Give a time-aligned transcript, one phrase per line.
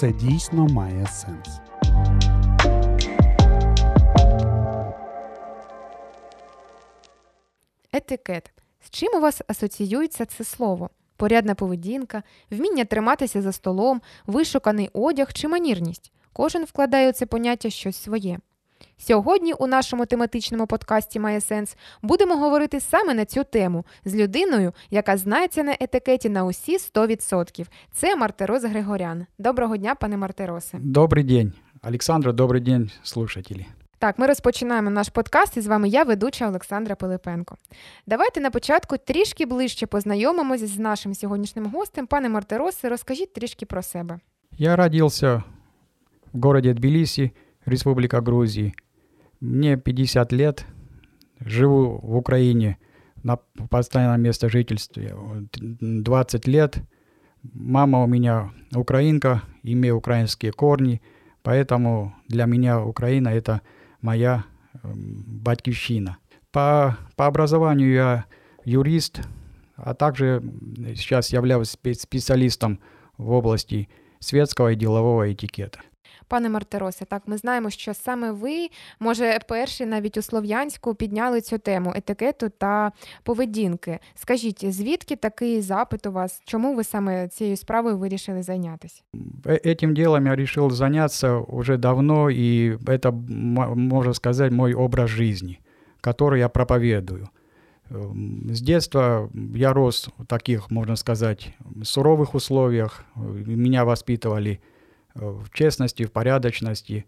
[0.00, 1.60] це дійсно має сенс.
[7.92, 8.52] Етикет.
[8.84, 10.90] З чим у вас асоціюється це слово?
[11.16, 16.12] Порядна поведінка, вміння триматися за столом, вишуканий одяг чи манірність.
[16.32, 18.38] Кожен вкладає у це поняття щось своє.
[18.98, 24.72] Сьогодні у нашому тематичному подкасті Має сенс будемо говорити саме на цю тему з людиною,
[24.90, 27.66] яка знається на етикеті на усі 100%.
[27.92, 29.26] Це Мартерос Григорян.
[29.38, 30.78] Доброго дня, пане Мартеросе.
[30.78, 33.66] Добрый день, Александра, добрый день, слушатели.
[34.00, 37.56] Так, ми розпочинаємо наш подкаст, і з вами я, ведуча Олександра Пилипенко.
[38.06, 42.06] Давайте на початку трішки ближче познайомимося з нашим сьогоднішнім гостем.
[42.06, 44.20] Пане Мартеросе, розкажіть трішки про себе.
[44.58, 45.42] Я родился
[46.32, 47.30] в городе Тбилиси,
[47.66, 48.74] Республика Грузии.
[49.40, 50.66] Мне 50 лет,
[51.40, 52.78] живу в Украине
[53.22, 55.02] на постоянном месте жительства
[55.52, 56.78] 20 лет.
[57.42, 61.00] Мама у меня украинка, имею украинские корни,
[61.42, 63.62] поэтому для меня Украина это
[64.02, 64.44] моя
[64.82, 66.18] м, батькивщина.
[66.52, 68.24] По, по образованию я
[68.64, 69.20] юрист,
[69.76, 70.42] а также
[70.96, 72.80] сейчас являюсь спе- специалистом
[73.16, 75.80] в области светского и делового этикета.
[76.29, 78.67] Пане Мартеросе, так ми знаємо, що саме ви,
[78.99, 82.91] може, перші навіть у Слов'янську підняли цю тему етикету та
[83.23, 83.99] поведінки.
[84.15, 86.41] Скажіть, звідки такий запит у вас?
[86.45, 89.01] Чому ви саме цією справою вирішили зайнятися?
[89.43, 95.09] Э- Этим делом я решил заняться уже давно, и это, м- можно сказать, мой образ
[95.09, 95.57] жизни,
[96.03, 97.27] который я проповедую.
[97.91, 103.05] Эм, С детства я рос в таких, можно сказать, суровых условиях.
[103.15, 103.19] Э,
[103.57, 104.59] Меня воспитывали э,
[105.14, 107.04] в честности, в порядочности,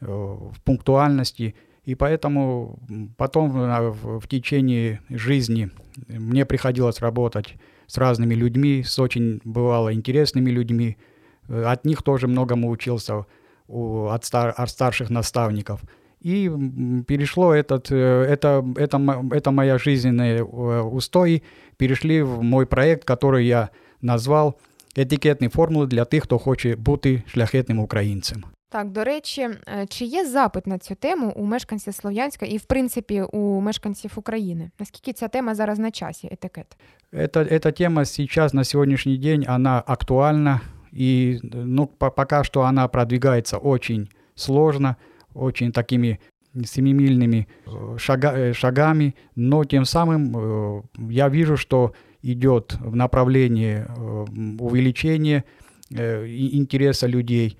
[0.00, 1.54] э, в пунктуальности.
[1.84, 2.78] И поэтому
[3.16, 5.70] потом в течение жизни
[6.08, 10.96] мне приходилось работать с разными людьми, с очень, бывало, интересными людьми.
[11.48, 13.26] От них тоже многому учился
[13.66, 15.82] у- от, стар- от старших наставников.
[16.20, 16.48] И
[17.08, 17.96] перешло этот, э,
[18.28, 21.42] это, это, это моя жизненные э, устои,
[21.78, 23.70] перешли в мой проект, который я
[24.00, 24.56] назвал
[24.95, 28.43] «Етикетні формули для тих, хто хоче бути шляхетним українцем».
[28.69, 32.63] Так, до речі, е, чи є запит на цю тему у мешканців Слов'янська і, в
[32.63, 34.71] принципі, у мешканців України?
[34.79, 36.77] Наскільки ця тема зараз на часі, етикет?
[37.13, 40.61] Это, эта тема сейчас, на сегодняшний день, она актуальна,
[40.99, 44.95] и ну, по- пока что она продвигается очень сложно,
[45.33, 46.17] очень такими
[46.65, 53.84] семимильными э, шага- э, шагами, но тем самым э, я вижу, что идет в направлении
[53.86, 54.24] э,
[54.60, 55.44] увеличения
[55.90, 57.58] э, интереса людей.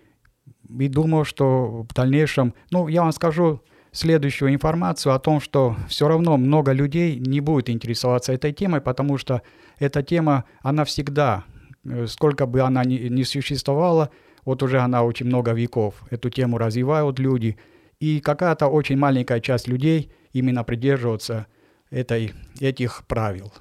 [0.69, 3.61] И думаю, что в дальнейшем, ну, я вам скажу
[3.93, 9.19] следующую информацию о том, что все равно много людей не будет интересоваться этой темой, потому
[9.19, 9.43] что
[9.79, 11.45] эта тема, она всегда,
[11.85, 14.11] э, сколько бы она ни, ни существовала,
[14.45, 17.59] вот уже она очень много веков, эту тему развивают люди,
[18.01, 21.47] и какая-то очень маленькая часть людей именно придерживаются
[21.91, 23.53] этой, этих правил.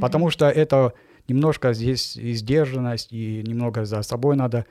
[0.00, 0.92] Потому что это
[1.28, 4.64] немножко здесь и сдержанность, и немного за собой надо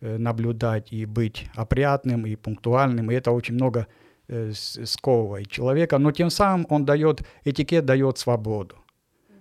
[0.00, 3.86] э, наблюдать, и быть опрятным, и пунктуальным, и это очень много
[4.28, 4.52] э,
[4.84, 8.74] сковывает человека, но тем самым он дает, этикет дает свободу.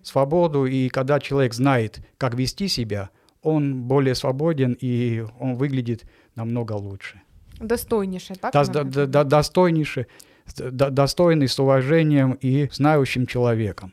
[0.04, 3.10] Свободу, и когда человек знает, как вести себя,
[3.42, 7.22] он более свободен, и он выглядит намного лучше.
[7.62, 8.56] Достойніше, так?
[8.56, 10.06] Вона до- до- достойнейше,
[10.72, 13.92] до- достойный, с уважением и знающим человеком.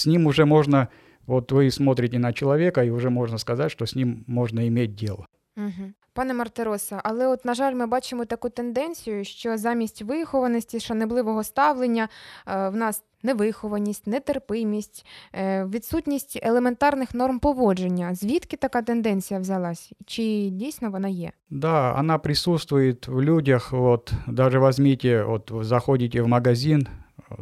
[0.00, 0.88] С ним уже можно,
[1.26, 5.26] вот вы смотрите на человека, и уже можно сказать, что с ним можно иметь дело.
[5.56, 5.92] Угу.
[6.12, 12.08] Пане Мартероса, але от, на жаль, ми бачимо таку тенденцію, що замість вихованості, шанобливого ставлення
[12.46, 18.14] е, в нас невихованість, нетерпимість, е, відсутність елементарних норм поводження.
[18.14, 19.92] Звідки така тенденція взялась?
[20.06, 21.32] Чи дійсно вона є?
[21.50, 23.72] Да, она присутствует в людях.
[23.72, 26.88] Вот даже возьмите, вот вы заходите в магазин,
[27.30, 27.34] э,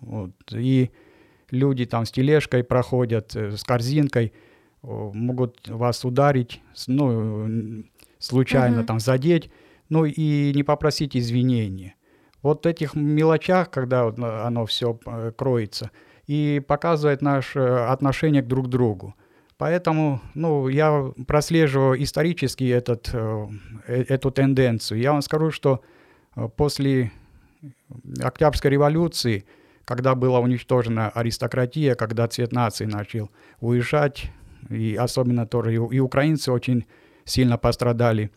[0.00, 0.88] вот, и
[1.51, 4.33] люди там с тележкой проходят, э, с корзинкой,
[4.81, 7.83] могут вас ударить, ну,
[8.17, 8.85] случайно Мгм.
[8.85, 9.51] там задеть,
[9.89, 11.95] ну и не попросить извинения.
[12.41, 14.97] Вот этих мелочах, когда э, оно все
[15.37, 15.91] кроется,
[16.27, 19.15] и показывает наше отношение к друг другу.
[19.57, 23.47] Поэтому, ну, я прослеживаю исторически этот, э,
[23.87, 25.01] э, эту тенденцию.
[25.01, 25.81] Я вам скажу, что
[26.37, 27.11] э, после
[28.21, 29.43] Октябрьской революции,
[29.89, 34.31] когда была уничтожена аристократия, когда цвет нации начал уезжать,
[34.69, 36.85] и особенно тоже и, и украинцы очень
[37.25, 38.29] сильно пострадали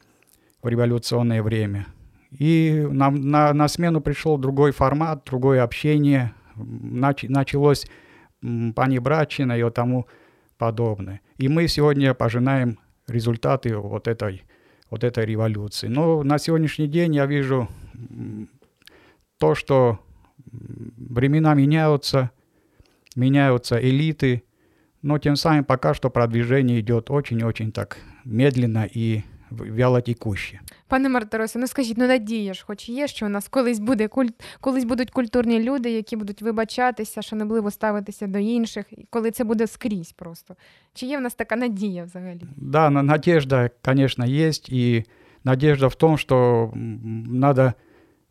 [0.62, 1.88] в революционное время.
[2.30, 7.86] И на, на, на смену пришел другой формат, другое общение, нач- началось
[8.42, 10.06] м, панибратчина и тому
[10.56, 11.20] подобное.
[11.36, 14.44] И мы сегодня пожинаем результаты вот этой
[14.88, 15.88] вот этой революции.
[15.88, 17.68] Но на сегодняшний день я вижу
[19.36, 20.00] то, что
[20.51, 22.29] времена меняются,
[23.15, 24.43] меняются элиты,
[25.01, 30.59] но тем самым пока что продвижение идет очень-очень так медленно и вялотекуще.
[30.87, 34.33] Пане Мартиросе, ну скажіть, ну надія ж, хоч є, що у нас колись буде культ,
[34.61, 40.11] колись будуть культурні люди, які будуть вибачатися, шанобливо ставитися до інших, коли це буде скрізь
[40.11, 40.55] просто.
[40.93, 42.41] Чи є в нас така надія взагалі?
[42.55, 45.05] Да, надежда, конечно, есть, и
[45.43, 47.73] надежда в том, что надо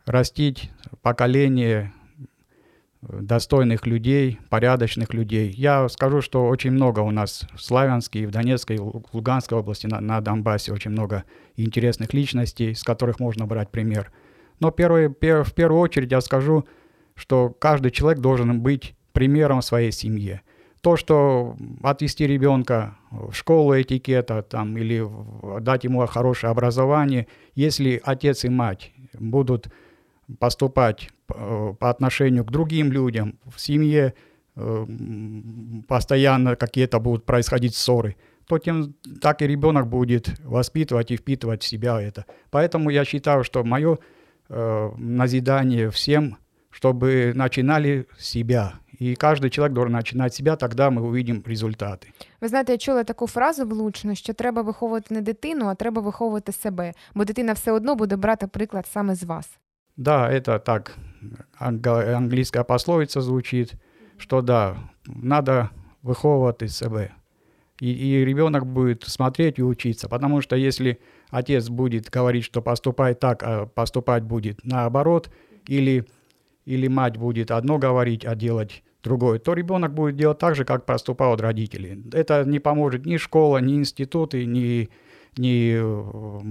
[0.06, 0.70] растить
[1.02, 1.90] поколение
[3.01, 5.51] достойных людей, порядочных людей.
[5.51, 9.99] Я скажу, что очень много у нас в Славянске, в Донецкой, в Луганской области, на,
[9.99, 11.23] на Донбассе очень много
[11.55, 14.11] интересных личностей, с которых можно брать пример.
[14.59, 16.65] Но первый, пер, в первую очередь я скажу,
[17.15, 20.41] что каждый человек должен быть примером своей семье.
[20.81, 25.07] То, что отвести ребенка в школу этикета там, или
[25.59, 29.67] дать ему хорошее образование, если отец и мать будут
[30.39, 34.14] поступать по отношению к другим людям, в семье
[34.56, 34.86] э,
[35.88, 38.16] постоянно какие-то будут происходить ссоры,
[38.46, 42.24] то тем так и ребенок будет воспитывать и впитывать в себя это.
[42.50, 43.98] Поэтому я считаю, что мое
[44.48, 46.36] э, назидание всем,
[46.70, 48.80] чтобы начинали с себя.
[48.98, 52.08] І кожен чоловік должен починати себе, тоді ми увидим результати.
[52.40, 56.52] Ви знаєте, я чула таку фразу влучну, що треба виховувати не дитину, а треба виховувати
[56.52, 59.50] себе, бо дитина все одно буде брати приклад саме з вас.
[59.96, 60.96] Да, это так,
[61.57, 63.73] английская пословица звучит,
[64.17, 65.71] что да, надо
[66.01, 67.11] выховывать из себя.
[67.79, 70.99] И, и ребенок будет смотреть и учиться, потому что если
[71.31, 75.31] отец будет говорить, что поступай так, а поступать будет наоборот,
[75.67, 76.05] или,
[76.65, 80.85] или мать будет одно говорить, а делать другое, то ребенок будет делать так же, как
[80.85, 82.03] поступают родители.
[82.13, 84.89] Это не поможет ни школа, ни институты, ни,
[85.37, 85.79] ни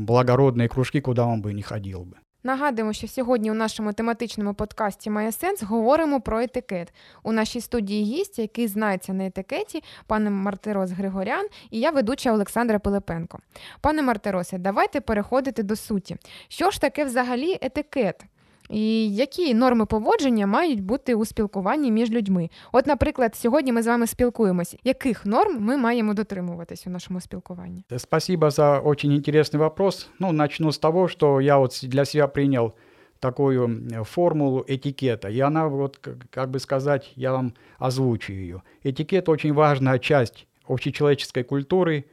[0.04, 2.16] благородные кружки, куда он бы не ходил бы.
[2.42, 6.92] Нагадуємо, що сьогодні у нашому тематичному подкасті Має сенс говоримо про етикет.
[7.22, 12.78] У нашій студії гість, який знається на етикеті, пане Мартирос Григорян, і я ведуча Олександра
[12.78, 13.38] Пилипенко.
[13.80, 16.16] Пане Мартиросе, давайте переходити до суті.
[16.48, 18.24] Що ж таке взагалі етикет?
[18.69, 22.49] І які норми поводження мають бути у спілкуванні між людьми?
[22.71, 24.77] От, наприклад, сьогодні ми з вами спілкуємося.
[24.83, 27.83] Яких норм ми маємо дотримуватись у нашому спілкуванні?
[27.97, 30.09] Спасибо за очень интересный вопрос.
[30.19, 32.73] Ну, начну с того, что я вот для себя принял
[33.19, 35.29] такую формулу этикета.
[35.29, 35.97] И она, вот,
[36.29, 38.61] как бы сказать, я вам озвучу ее.
[38.83, 42.03] Этикет очень важная часть общечеловеческой культуры,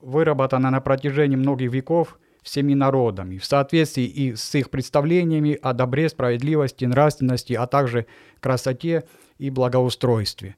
[0.00, 6.07] выработана на протяжении многих веков – всеми народами, в соответствии и с их представлениями о добре,
[6.09, 8.05] справедливости, нравственности, а также
[8.39, 9.03] красоте
[9.39, 10.55] и благоустройстве.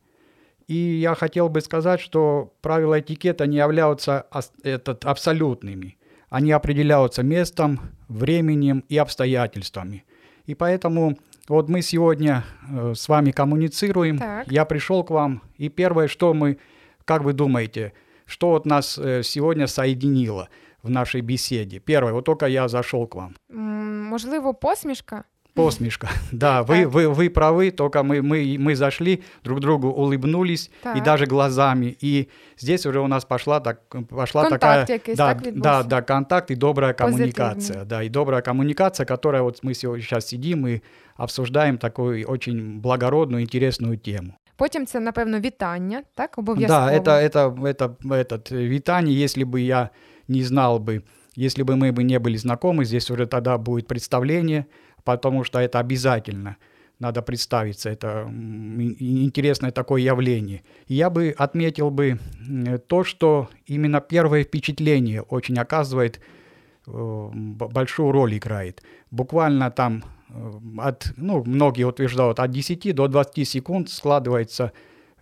[0.68, 4.26] И я хотел бы сказать, что правила этикета не являются
[4.64, 5.98] этот, абсолютными.
[6.30, 7.80] Они определяются местом,
[8.10, 10.04] временем и обстоятельствами.
[10.46, 11.18] И поэтому
[11.48, 14.18] вот мы сегодня э, с вами коммуницируем.
[14.18, 14.52] Так.
[14.52, 16.58] Я пришел к вам, и первое, что мы,
[17.06, 17.94] как вы думаете,
[18.26, 20.50] что вот нас э, сегодня соединило–
[20.87, 21.81] в нашей беседе.
[21.81, 23.35] Первое, вот только я зашел к вам.
[23.49, 25.25] Можливо, посмішка?
[25.55, 26.09] Посмешка.
[26.33, 30.97] Да, вы, вы, вы правы, только мы, мы, мы зашли, друг другу улыбнулись, так.
[30.97, 31.97] и даже глазами.
[32.01, 35.17] И здесь уже у нас пошла, так, пошла контакт такая...
[35.17, 37.85] Да, так да, да, контакт и добрая коммуникация.
[37.85, 40.81] Да, и добрая коммуникация, которая вот мы сейчас сидим и
[41.17, 44.35] обсуждаем такую очень благородную, интересную тему.
[44.57, 46.39] Потім це, напевно, вітання, так?
[46.39, 46.87] Обов'язково.
[46.87, 49.91] Да, это, это, это, этот, вітання, если бы я
[50.28, 51.04] не знал бы,
[51.36, 54.66] если бы мы бы не были знакомы, здесь уже тогда будет представление,
[55.04, 56.58] потому что это обязательно.
[57.00, 60.64] Надо представиться, это интересное такое явление.
[60.88, 62.20] Я бы отметил бы
[62.88, 66.20] то, что именно первое впечатление очень оказывает
[66.88, 68.82] э, большую роль играет.
[69.12, 74.72] Буквально там э, от, ну, многие утверждают, от 10 до 20 секунд складывается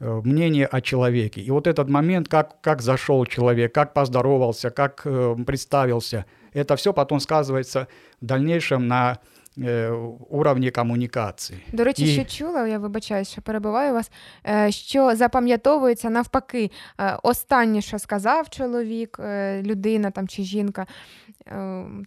[0.00, 1.41] мнение о человеке.
[1.43, 6.25] И вот этот момент, как, как зашел человек, как поздоровался, как э, представился,
[6.55, 7.87] это все потом сказывается
[8.21, 9.19] в дальнейшем на
[9.59, 9.91] е,
[10.31, 11.61] уровні комунікації.
[11.73, 12.07] До речі, І...
[12.07, 14.11] що чула, я вибачаю, що перебуваю вас,
[14.47, 19.19] е, що запам'ятовується навпаки, е, останнє, що сказав чоловік,
[19.62, 20.87] людина там чи жінка.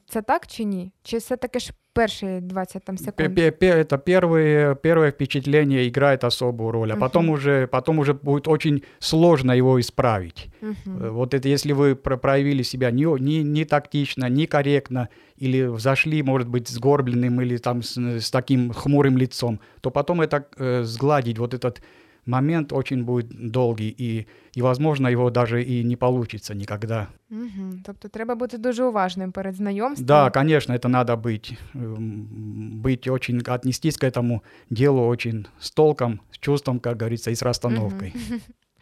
[0.09, 0.93] Це так чи ні?
[1.03, 3.39] Чи все таки ж первые 20 там, секунд.
[3.39, 7.01] Это первые, первое впечатление играет особую роль, а uh-huh.
[7.01, 10.49] потом, уже, потом уже будет очень сложно его исправить.
[10.63, 11.11] Uh-huh.
[11.11, 16.49] Вот это если вы проявили себя не, не, не тактично, не корректно, или взошли, может
[16.49, 21.55] быть, сгорбленным или там с, с таким хмурым лицом, то потом это э, сгладить, вот
[21.55, 21.83] этот
[22.29, 24.27] момент очень будет долгий, и,
[24.59, 27.09] и, возможно, его даже и не получится никогда.
[27.31, 27.73] Угу.
[27.85, 30.07] Тобто треба бути дуже уважним перед знайомством.
[30.07, 36.21] Да, конечно, это надо быть, м, быть очень, отнестись к этому делу очень с толком,
[36.31, 38.13] с чувством, как говорится, и с расстановкой.
[38.15, 38.41] Мгм.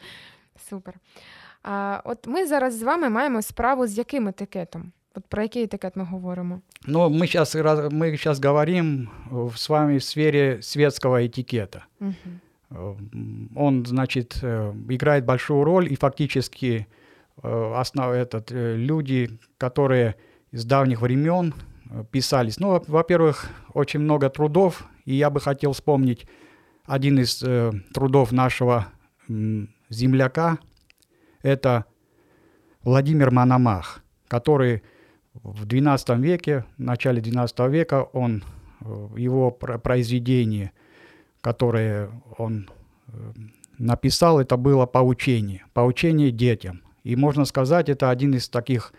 [0.70, 0.94] Супер.
[1.62, 4.92] А, от ми зараз з вами маємо справу з яким етикетом?
[5.14, 6.60] От про який етикет ми говоримо?
[6.86, 9.08] Но мы сейчас, мы сейчас говорим
[9.56, 11.84] с вами в сфере светского этикета.
[12.00, 12.12] Угу.
[12.70, 16.86] Он, значит, э, играет большую роль, и фактически
[17.42, 20.16] э, основа этот, э, люди, которые
[20.52, 21.54] с давних времен
[21.90, 22.58] э, писались.
[22.58, 26.26] Ну, во- во-первых, очень много трудов, и я бы хотел вспомнить
[26.84, 28.86] один из э, трудов нашего
[29.28, 30.58] м, земляка.
[31.42, 31.84] Это
[32.82, 34.82] Владимир Мономах, который
[35.34, 38.42] в XII веке, в начале XII века, он,
[38.80, 40.72] э, его про- произведение,
[41.46, 42.68] которое он
[43.06, 43.12] э,
[43.78, 46.82] написал, это было «Поучение», «Поучение детям».
[47.04, 48.92] И можно сказать, это один из таких,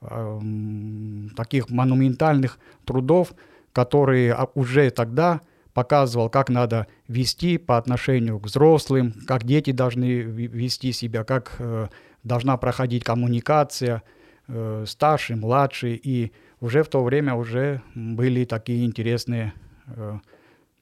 [0.00, 3.34] эм, таких монументальных трудов,
[3.72, 5.40] которые а, уже тогда
[5.74, 11.88] показывал, как надо вести по отношению к взрослым, как дети должны вести себя, как э,
[12.22, 14.04] должна проходить коммуникация,
[14.46, 16.00] э, старший, младший.
[16.00, 16.30] И
[16.60, 19.54] уже в то время уже были такие интересные
[19.88, 20.20] э,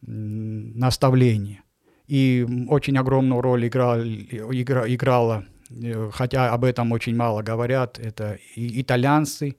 [0.07, 1.63] м, наставления.
[2.07, 8.39] И очень огромную роль играл, игра, играла, э, хотя об этом очень мало говорят, это
[8.55, 9.57] и итальянцы,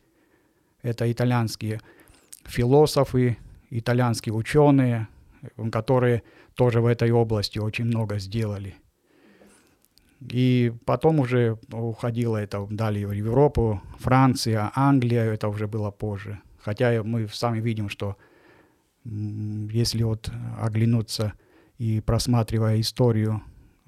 [0.82, 1.80] это итальянские
[2.46, 3.38] философы,
[3.70, 5.08] итальянские ученые,
[5.72, 6.24] которые
[6.56, 8.76] тоже в этой области очень много сделали.
[10.22, 16.40] И потом уже уходило это далее в Европу, Франция, Англия, это уже было позже.
[16.60, 18.18] Хотя мы сами видим, что
[19.10, 21.34] если вот оглянуться
[21.78, 23.42] и просматривая историю,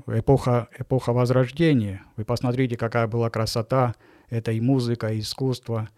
[0.07, 3.95] эпоха, эпоха Возрождения, вы посмотрите, какая была красота,
[4.29, 5.89] это и музыка, и искусство,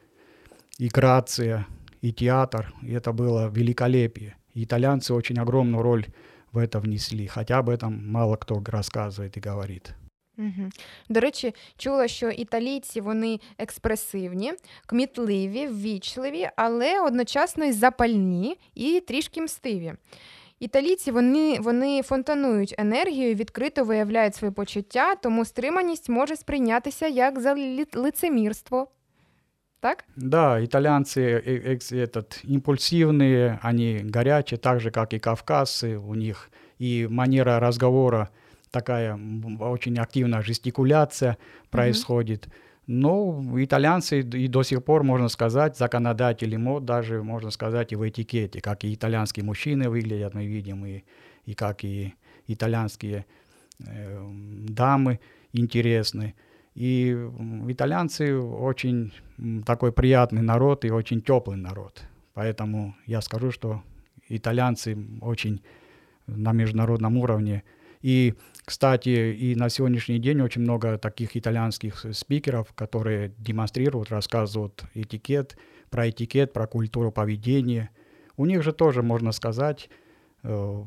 [0.78, 1.68] и грация,
[2.02, 4.36] и театр, и это было великолепие.
[4.54, 6.08] И итальянцы очень огромную роль
[6.52, 9.96] в это внесли, хотя об этом мало кто рассказывает и говорит.
[10.39, 10.71] Угу.
[11.09, 14.53] До речі, чула, що італійці вони експресивні,
[14.87, 19.95] кмітливі, ввічливі, але одночасно й запальні і трішки мстиві.
[20.61, 27.55] Італійці вони, вони фонтанують енергію, відкрито виявляють свої почуття, тому стриманість може сприйнятися як за
[27.55, 28.89] лі- лицемірство.
[29.81, 30.05] Так?
[30.17, 35.97] Да, итальянцы э, экс- этот, импульсивные, они горячие, так же, как и кавказцы.
[35.99, 36.51] У них
[36.81, 38.29] и манера разговора
[38.74, 39.18] такая
[39.60, 41.38] очень активная жестикуляция
[41.70, 42.50] происходит.
[42.88, 48.10] Но итальянцы и до сих пор, можно сказать, законодатели мод, даже, можно сказать, и в
[48.10, 51.04] этикете, как и итальянские мужчины выглядят, мы видим, и,
[51.46, 52.16] и как и
[52.48, 53.26] итальянские
[53.88, 54.30] э,
[54.68, 55.20] дамы
[55.54, 56.34] интересны.
[56.76, 57.12] И
[57.68, 59.14] итальянцы очень
[59.66, 62.04] такой приятный народ и очень теплый народ.
[62.34, 63.84] Поэтому я скажу, что
[64.28, 65.62] итальянцы очень
[66.28, 67.64] на международном уровне.
[68.02, 68.34] И,
[68.66, 75.58] кстати, и на сегодняшний день очень много таких итальянских спикеров, которые демонстрируют, рассказывают этикет,
[75.90, 77.90] про этикет, про культуру поведения.
[78.38, 79.90] У них же тоже, можно сказать,
[80.44, 80.84] э,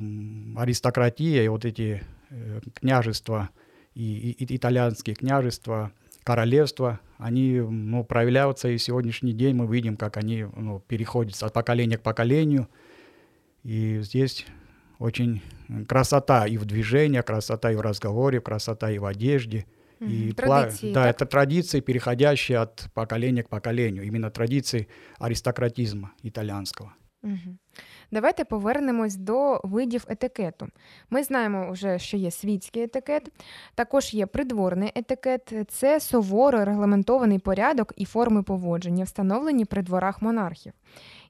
[0.57, 3.51] аристократия и вот эти э, княжества,
[3.95, 5.93] и- и итальянские княжества,
[6.25, 11.99] королевства, они ну, проявляются, и сегодняшний день мы видим, как они ну, переходят от поколения
[11.99, 12.69] к поколению.
[13.63, 14.45] И здесь
[14.99, 15.41] очень
[15.88, 19.64] красота и в движении, красота и в разговоре, красота и в одежде.
[20.02, 20.30] И Мгм.
[20.30, 21.22] пла- Традиції, да, так?
[21.22, 24.04] это традиции, переходящие от поколения к поколению.
[24.08, 24.86] Именно традиции
[25.20, 26.92] аристократизма итальянского.
[27.24, 27.58] Угу.
[28.12, 30.68] Давайте повернемось до видів етикету.
[31.10, 33.30] Ми знаємо вже, що є світський етикет,
[33.76, 35.54] також є придворний етикет.
[35.70, 40.74] Це суворо регламентований порядок і форми поводження, встановлені при дворах монархів.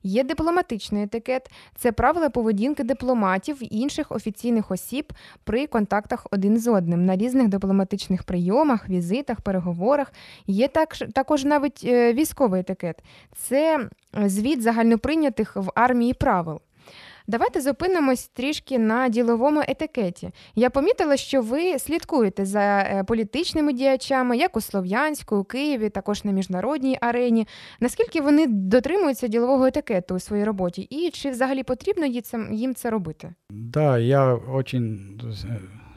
[0.07, 5.13] Є дипломатичний етикет, це правила поведінки дипломатів і інших офіційних осіб
[5.45, 10.13] при контактах один з одним на різних дипломатичних прийомах, візитах, переговорах.
[10.47, 13.03] Є також, також навіть е, військовий етикет.
[13.37, 16.61] Це е, звіт загальноприйнятих в армії правил.
[17.28, 20.30] Давайте зупинимось трішки на діловому етикеті.
[20.56, 26.24] Я помітила, що ви слідкуєте за е, політичними діячами, як у Слов'янську, у Києві, також
[26.24, 27.48] на міжнародній арені.
[27.80, 32.76] Наскільки вони дотримуються ділового етикету у своїй роботі, і чи взагалі потрібно їй це- їм
[32.76, 33.34] це робити?
[33.50, 35.46] Да, я очень э,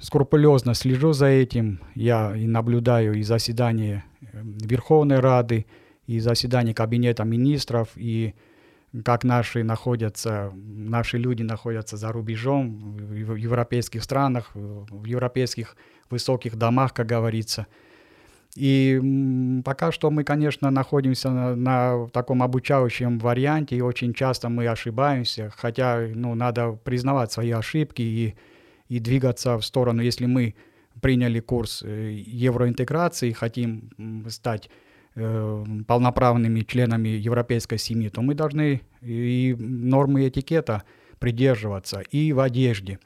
[0.01, 1.79] скрупулезно слежу за этим.
[1.95, 4.27] Я и наблюдаю и заседания э,
[4.69, 5.65] Верховной Рады,
[6.11, 8.33] и заседания Кабинета министров, и
[9.06, 15.76] Как наши находятся, наши люди находятся за рубежом, в европейских странах, в европейских
[16.10, 17.68] высоких домах, как говорится.
[18.56, 19.00] И
[19.64, 25.52] пока что мы, конечно, находимся на, на таком обучающем варианте, и очень часто мы ошибаемся,
[25.56, 28.36] хотя ну, надо признавать свои ошибки и,
[28.88, 30.56] и двигаться в сторону, если мы
[31.00, 33.92] приняли курс э, евроинтеграции, хотим
[34.30, 34.70] стать
[35.88, 40.84] полноправными членами европейской семьи, то мы должны и нормы этикета
[41.20, 43.00] придерживаться и в одежде.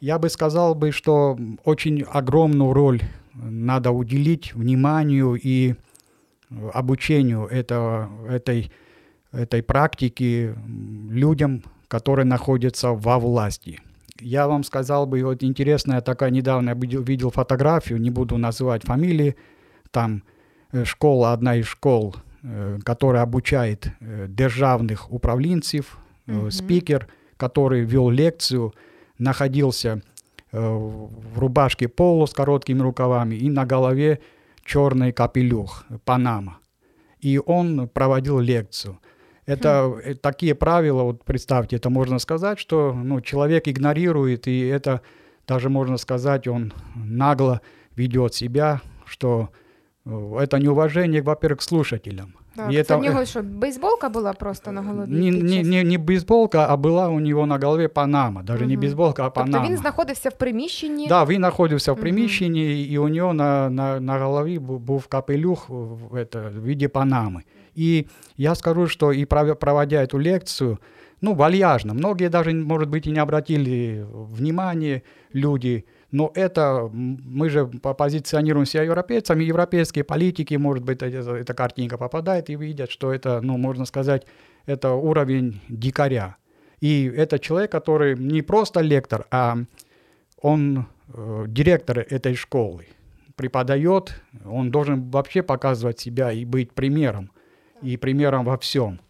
[0.00, 3.02] Я бы сказал бы, что очень огромную роль
[3.34, 5.74] надо уделить вниманию и
[6.72, 8.70] обучению этого, этой,
[9.32, 10.54] этой практики
[11.10, 13.80] людям, которые находятся во власти–
[14.20, 19.36] я вам сказал бы, вот интересная такая, недавно видел, фотографию, не буду называть фамилии,
[19.90, 20.37] там э,
[20.84, 26.50] школа, одна из школ, э, которая обучает э, державных управленцев, mm-hmm.
[26.50, 28.74] спикер, который вел лекцию,
[29.18, 30.02] находился
[30.50, 34.20] в рубашке поло с короткими рукавами и на голове
[34.64, 36.58] черный капелюх, Панама.
[37.20, 38.98] И он проводил лекцию.
[39.44, 40.16] Это хм.
[40.22, 45.02] такие правила, вот представьте, это можно сказать, что ну, человек игнорирует, и это
[45.46, 47.60] даже можно сказать, он нагло
[47.96, 49.67] ведет себя, что э,
[50.07, 52.35] это неуважение, во-первых, к слушателям.
[52.55, 52.97] Так, и это...
[52.97, 55.11] у него что, бейсболка была просто на голові?
[55.11, 58.43] Не, не, не, не бейсболка, а была у него на голове панама.
[58.43, 58.69] Даже угу.
[58.69, 59.57] не бейсболка, а панама.
[59.57, 61.07] Тобто він знаходився в приміщенні?
[61.07, 62.93] Да, він знаходився в приміщенні, угу.
[62.93, 67.41] і у нього на, на, на голові був капелюх в, это, в виде панамы.
[67.77, 68.05] И
[68.37, 70.77] я скажу, что и проводя эту лекцию,
[71.21, 75.01] ну, вальяжно, многие даже, может быть, и не обратили внимания
[75.33, 81.98] люди, но это, мы же позиционируем себя европейцами, европейские политики, может быть, эта, эта картинка
[81.98, 84.26] попадает и видят, что это, ну, можно сказать,
[84.66, 86.36] это уровень дикаря.
[86.80, 89.58] И это человек, который не просто лектор, а
[90.40, 92.86] он э, директор этой школы,
[93.36, 97.30] преподает, он должен вообще показывать себя и быть примером
[97.82, 99.00] и примером во всем,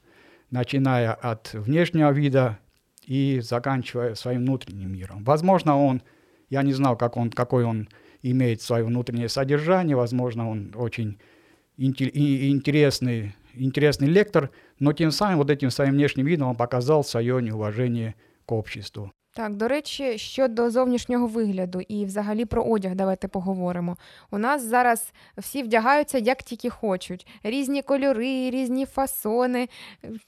[0.50, 2.58] начиная от внешнего вида
[3.04, 5.24] и заканчивая своим внутренним миром.
[5.24, 6.02] Возможно, он,
[6.50, 7.88] я не знал, как он, какой он
[8.22, 11.18] имеет свое внутреннее содержание, возможно, он очень
[11.76, 18.14] интересный, интересный лектор, но тем самым вот этим своим внешним видом он показал свое неуважение
[18.46, 19.12] к обществу.
[19.38, 23.96] Так, до речі, щодо зовнішнього вигляду і взагалі про одяг, давайте поговоримо.
[24.30, 27.26] У нас зараз всі вдягаються як тільки хочуть.
[27.42, 29.68] Різні кольори, різні фасони.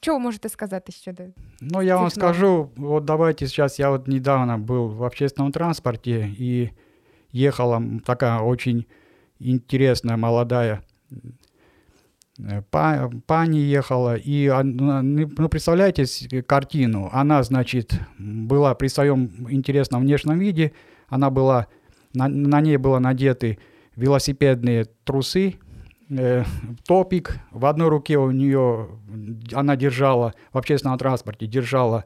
[0.07, 1.23] Ви можете сказати щодо?
[1.61, 6.71] Ну, я вам скажу, вот давайте сейчас, я вот недавно был в общественном транспорте и
[7.33, 8.85] ехала такая очень
[9.41, 10.83] интересная молодая
[12.71, 16.07] пани ехала, и, ну, ну, представляете
[16.43, 20.73] картину, она, значит, была при своем интересном внешнем виде,
[21.09, 21.67] она была,
[22.15, 23.59] на, на ней было надеты
[23.97, 25.57] велосипедные трусы,
[26.11, 26.45] э,
[26.87, 28.89] топик, в одной руке у нее,
[29.53, 32.05] она держала, в общественном транспорте держала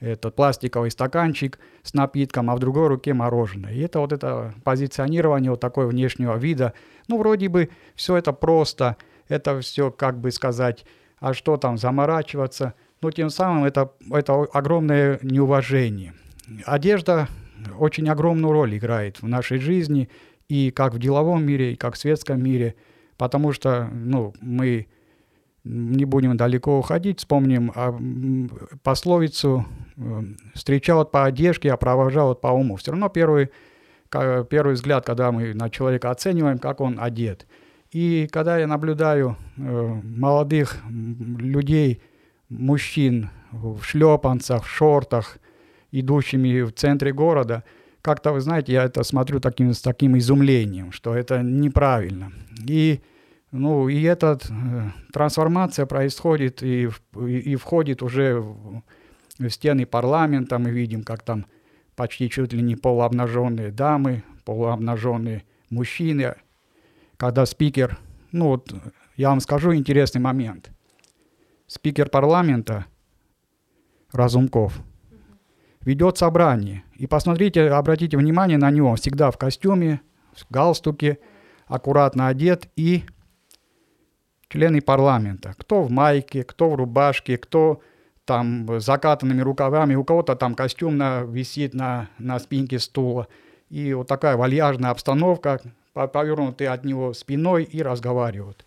[0.00, 3.72] этот пластиковый стаканчик с напитком, а в другой руке мороженое.
[3.72, 6.74] И это вот это позиционирование вот такой внешнего вида.
[7.08, 8.96] Ну, вроде бы все это просто,
[9.28, 10.84] это все, как бы сказать,
[11.18, 12.74] а что там заморачиваться.
[13.02, 16.14] Но тем самым это, это огромное неуважение.
[16.64, 17.28] Одежда
[17.78, 20.08] очень огромную роль играет в нашей жизни,
[20.48, 22.76] и как в деловом мире, и как в светском мире,
[23.16, 24.86] потому что ну, мы
[25.64, 27.98] не будем далеко уходить, вспомним а,
[28.84, 30.22] пословицу э,
[30.54, 32.76] «встречают по одежке, а провожают по уму».
[32.76, 33.50] Все равно первый,
[34.08, 37.46] первый взгляд, когда мы на человека оцениваем, как он одет–
[37.90, 42.00] и когда я наблюдаю э, молодых людей,
[42.48, 45.38] мужчин в шлепанцах, в шортах,
[45.90, 47.64] идущими в центре города,
[48.02, 52.32] как-то, вы знаете, я это смотрю таким, с таким изумлением, что это неправильно.
[52.66, 53.00] И,
[53.50, 58.82] ну, и эта э, трансформация происходит и, и, и входит уже в,
[59.38, 60.58] в стены парламента.
[60.58, 61.46] Мы видим, как там
[61.96, 66.36] почти чуть ли не полуобнаженные дамы, полуобнаженные мужчины,
[67.16, 67.98] когда спикер,
[68.32, 68.72] ну вот
[69.16, 70.70] я вам скажу интересный момент.
[71.66, 72.86] Спикер парламента
[74.12, 74.80] Разумков
[75.80, 76.84] ведет собрание.
[76.96, 78.94] И посмотрите, обратите внимание на него.
[78.96, 80.00] Всегда в костюме,
[80.34, 81.18] в галстуке,
[81.66, 83.04] аккуратно одет и
[84.48, 85.54] члены парламента.
[85.58, 87.80] Кто в майке, кто в рубашке, кто
[88.24, 93.28] там закатанными рукавами, у кого-то там костюм на, висит на, на спинке стула.
[93.70, 95.60] И вот такая вальяжная обстановка,
[96.06, 98.66] повернуты от него спиной и разговаривают.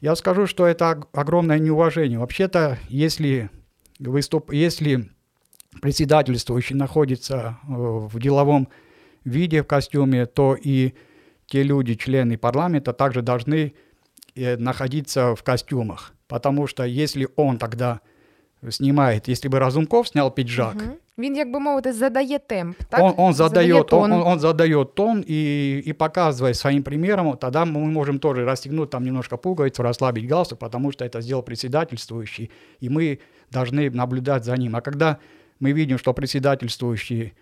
[0.00, 2.18] Я скажу, что это огромное неуважение.
[2.18, 3.50] Вообще-то, если
[3.98, 4.52] выступ...
[4.52, 5.10] если
[5.80, 8.68] председательствующий находится э, в деловом
[9.24, 10.94] виде в костюме, то и
[11.46, 13.74] те люди, члены парламента, также должны
[14.34, 16.12] э, находиться в костюмах.
[16.28, 18.00] Потому что если он тогда
[18.68, 20.98] снимает, если бы Разумков снял пиджак, Мгм.
[21.20, 22.76] Він, як би мовити, задає темп.
[22.88, 23.00] Так?
[23.00, 24.12] он, он задает, тон.
[24.12, 29.04] он, он, задает тон и, и показывает своим примером, тогда мы можем тоже расстегнуть там
[29.04, 33.18] немножко пуговицу, расслабить галстук, потому что это сделал председательствующий, и мы
[33.50, 34.76] должны наблюдать за ним.
[34.76, 35.18] А когда
[35.60, 37.34] мы видим, что председательствующий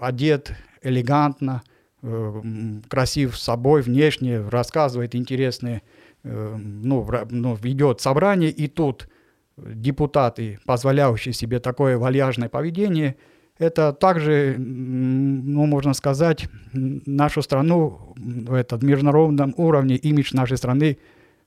[0.00, 1.62] одет элегантно,
[2.02, 5.82] э, м, красив собой внешне, рассказывает интересные,
[6.24, 9.08] э, ну, ну, ведет собрание, и тут
[9.57, 13.15] депутаты, позволяющие себе такое вальяжное поведение,
[13.59, 20.33] это также, м, ну, можно сказать, м, нашу страну м, в этот международном уровне, имидж
[20.33, 20.97] нашей страны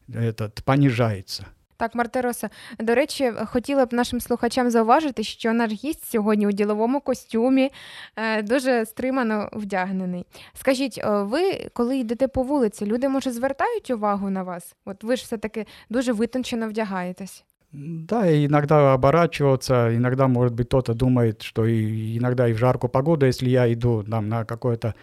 [0.08, 1.46] этот, понижается.
[1.76, 7.00] Так, Мартероса, до речі, хотіла б нашим слухачам зауважити, що наш гість сьогодні у діловому
[7.00, 7.70] костюмі
[8.16, 10.26] е, дуже стримано вдягнений.
[10.54, 14.74] Скажіть, е, ви, коли йдете по вулиці, люди може звертають увагу на вас?
[14.84, 17.44] От ви ж все-таки дуже витончено вдягаєтесь.
[17.71, 22.89] Да, и иногда оборачиваться, иногда, может быть, кто-то думает, что и, иногда и в жаркую
[22.89, 24.95] погоду, если я иду там, на какое-то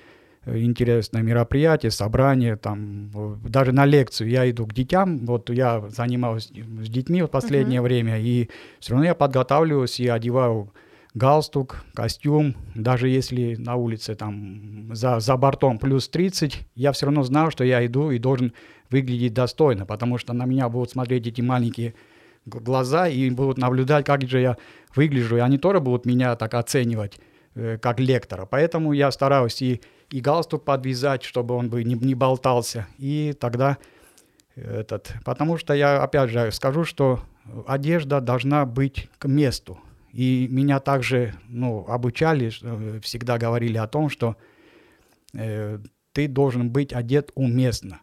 [0.44, 5.88] э, интересное мероприятие, собрание, там, э, даже на лекцию я иду к детям, вот я
[5.90, 8.50] занимаюсь с детьми в последнее время, и
[8.80, 10.72] все равно я подготавливаюсь и одеваю
[11.14, 17.22] галстук, костюм, даже если на улице там за, за бортом плюс 30, я все равно
[17.22, 18.52] знаю, что я иду и должен
[18.90, 21.94] выглядеть достойно, потому что на меня будут смотреть эти маленькие
[22.46, 24.56] глаза и будут наблюдать, как же я
[24.94, 27.18] выгляжу, и они тоже будут меня так оценивать,
[27.54, 28.46] э, как лектора.
[28.46, 29.80] Поэтому я стараюсь и,
[30.10, 33.78] и галстук подвязать, чтобы он бы не, не болтался, и тогда
[34.54, 37.20] этот, потому что я опять же скажу, что
[37.66, 39.78] одежда должна быть к месту.
[40.12, 44.36] И меня также ну, обучали, э, всегда говорили о том, что
[45.34, 45.78] э,
[46.12, 48.00] ты должен быть одет уместно.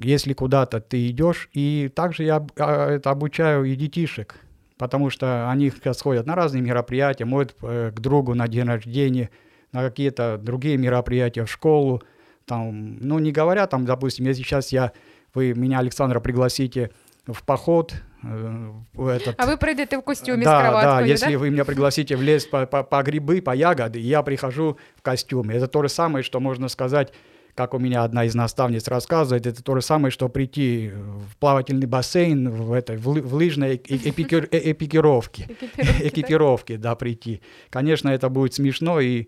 [0.00, 4.36] Если куда-то ты идешь, и также я а, это обучаю и детишек,
[4.76, 9.28] потому что они сходят на разные мероприятия, могут э, к другу на день рождения,
[9.72, 12.02] на какие-то другие мероприятия в школу,
[12.44, 14.92] там, ну, не говоря, там, допустим, если сейчас я,
[15.34, 16.90] вы меня, Александра, пригласите
[17.26, 21.50] в поход, э, этот, А ви прийдете в костюмі з да, кроваткою, да, если вы
[21.50, 25.54] меня пригласите в лес по, по- по грибы, по ягоды, я прихожу в костюме.
[25.54, 27.12] Это то же самое, что можно сказать,
[27.57, 30.91] как у меня одна из наставниц рассказывает, это то же самое, что прийти
[31.29, 35.43] в плавательный бассейн, в, этой, в, лы- в лыжной э- эпикир- э- экипировке.
[35.43, 36.01] Екіпіровки, так?
[36.13, 37.41] Экипировке, да, прийти.
[37.71, 39.27] Конечно, это будет смешно и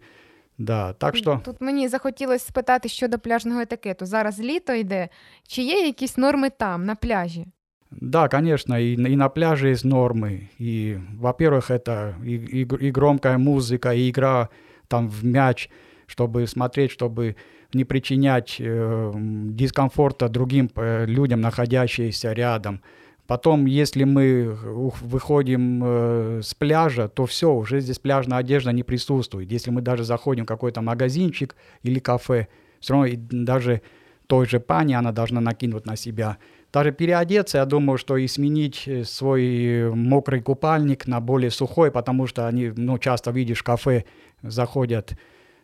[0.58, 1.42] да, так что...
[1.46, 4.06] Тут мені захотілося спитати щодо пляжного етикету.
[4.06, 5.10] Зараз літо йде.
[5.48, 7.46] Чи є якісь норми там, на пляжі?
[7.92, 10.48] Да, конечно, и, на- и на пляже есть нормы.
[10.62, 14.50] И, во-первых, это и, и- и громкая музыка, и игра
[14.88, 15.70] там в мяч,
[16.08, 17.36] чтобы смотреть, чтобы
[17.75, 22.83] не причинять э, дискомфорта другим э, людям, находящимся рядом.
[23.27, 24.57] Потом, если мы
[25.03, 29.53] выходим э, с пляжа, то все, уже здесь пляжная одежда не присутствует.
[29.53, 31.55] Если мы даже заходим в какой-то магазинчик
[31.85, 32.49] или кафе,
[32.81, 33.83] все равно даже
[34.27, 36.39] той же пани она должна накинуть на себя.
[36.73, 41.91] Даже переодеться, я думаю, что и сменить э, свой э, мокрый купальник на более сухой,
[41.91, 44.05] потому что они, ну, часто видишь, в кафе
[44.43, 45.13] заходят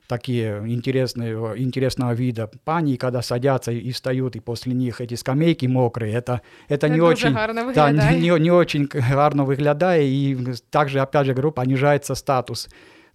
[0.07, 6.15] такие интересные, интересного вида пани, когда садятся и встают, и после них эти скамейки мокрые,
[6.15, 7.35] это, это не дуже очень...
[7.35, 10.37] гарно Да, не, не, не очень гарно выглядая, и
[10.71, 12.69] также, опять же говорю, понижается статус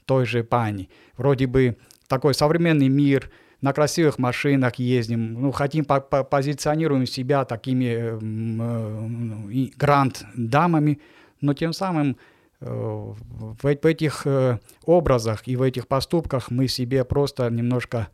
[0.05, 0.89] той же пани.
[1.17, 1.77] Вроде бы
[2.07, 3.29] такой современный мир,
[3.61, 9.71] на красивых машинах ездим, ну, хотим, по- по- позиционируем себя такими м, э, ну, и
[9.77, 10.99] гранд-дамами,
[11.41, 12.17] но тем самым
[12.61, 18.09] в, этих э, образах и в этих поступках мы себе просто немножко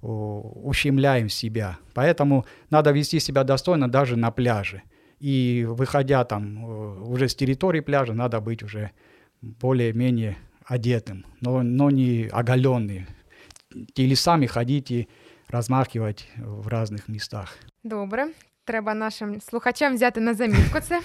[0.00, 1.78] ущемляем себя.
[1.92, 4.82] Поэтому надо вести себя достойно даже на пляже.
[5.18, 8.92] И выходя там э, уже с территории пляжа, надо быть уже
[9.42, 13.06] более-менее одетым, но, но не оголенный.
[13.96, 15.08] Или сами ходить и
[15.48, 17.56] размахивать в разных местах.
[17.82, 18.32] Добре.
[18.64, 21.00] Треба нашим слухачам взяти на замітку це.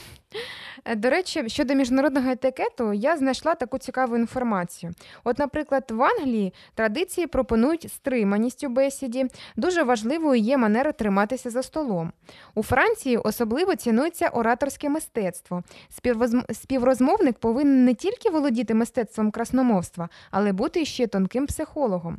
[0.85, 4.91] Е, До речі, щодо міжнародного етикету, я знайшла таку цікаву інформацію.
[5.23, 9.25] От, наприклад, в Англії традиції пропонують стриманість у бесіді.
[9.55, 12.11] Дуже важливою є манера триматися за столом.
[12.55, 15.63] У Франції особливо цінується ораторське мистецтво.
[16.01, 22.17] Співрозм- Співрозмовник повинен не тільки володіти мистецтвом красномовства, але бути ще тонким психологом.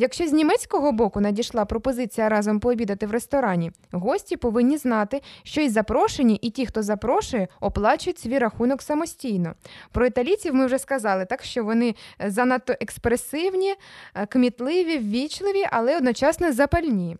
[0.00, 5.68] Якщо з німецького боку надійшла пропозиція разом пообідати в ресторані, гості повинні знати, що і
[5.68, 9.54] запрошені, і ті, хто запрошує, оплачують свій рахунок самостійно.
[9.92, 13.74] Про італійців ми вже сказали, так що вони е, занадто експресивні,
[14.14, 17.16] е, кмітливі, ввічливі, але одночасно запальні.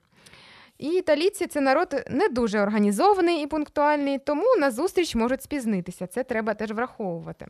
[0.78, 6.06] І італійці це народ не дуже організований і пунктуальний, тому на зустріч можуть спізнитися.
[6.06, 7.46] Це треба теж враховувати.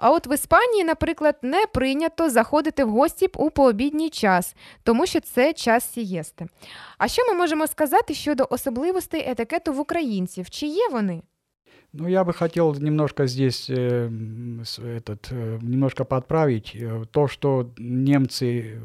[0.00, 5.20] А от в Іспанії, наприклад, не прийнято заходити в гості у пообідній час, тому що
[5.20, 6.46] це час сієсти.
[6.98, 10.50] А що ми можемо сказати щодо особливостей етикету в українців?
[10.50, 11.22] Чи є вони?
[11.92, 14.08] Ну, я бы хотел немножко здесь э,
[14.96, 18.80] этот, э, немножко подправить э, то, что немцы,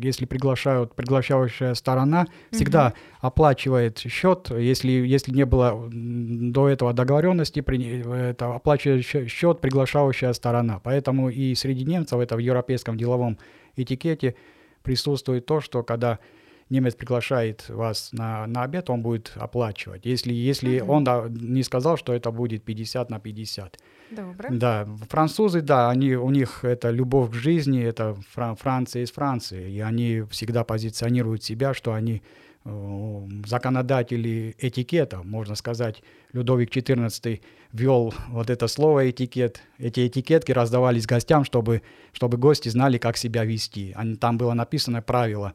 [0.00, 8.04] если приглашают, приглашающая сторона, всегда оплачивает счет, если, если не было до этого договоренности, при-
[8.30, 10.78] это оплачивает счет приглашающая сторона.
[10.78, 13.36] Поэтому и среди немцев это в европейском деловом
[13.74, 14.36] этикете
[14.84, 16.20] присутствует то, что когда
[16.70, 20.06] немец приглашает вас на, на обед, он будет оплачивать.
[20.06, 20.90] Если, если Мгм.
[20.90, 23.78] он да, не сказал, что это будет 50 на 50.
[24.10, 24.48] Добре.
[24.50, 29.70] Да, французы, да, они, у них это любовь к жизни, это Фран- Франция из Франции,
[29.72, 32.22] и они всегда позиционируют себя, что они
[32.64, 36.02] э, законодатели этикета, можно сказать.
[36.32, 37.40] Людовик XIV
[37.72, 39.62] ввел вот это слово этикет.
[39.78, 43.92] Эти этикетки раздавались гостям, чтобы, чтобы гости знали, как себя вести.
[43.96, 45.54] Они, там было написано правило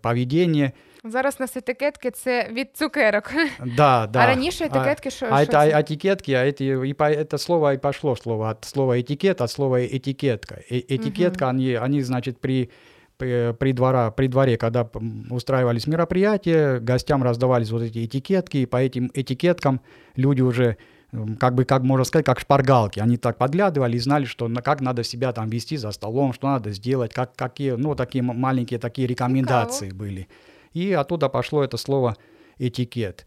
[0.00, 0.72] поведения.
[1.04, 3.32] Зараз у нас етикетки це від цукерок.
[3.76, 4.18] Да, да.
[4.18, 5.26] А раніше етикетки що?
[5.30, 5.76] А що это це?
[5.76, 9.78] этикетки, а эти, и по- это слово и пошло слово от слова этикет, от слова
[9.78, 10.54] этикетка.
[10.72, 12.70] Э- этикетка, они, они, значит, при,
[13.18, 14.88] при, двора, при дворе, когда
[15.30, 19.80] устраивались мероприятия, гостям раздавались вот эти этикетки, и по этим этикеткам
[20.16, 20.76] люди уже
[21.38, 23.00] как бы, как можно сказать, как шпаргалки.
[23.00, 26.48] Они так подглядывали и знали, что на- как надо себя там вести за столом, что
[26.48, 30.28] надо сделать, как, какие, ну, такие маленькие такие рекомендации были.
[30.72, 32.16] И оттуда пошло это слово
[32.58, 33.26] этикет.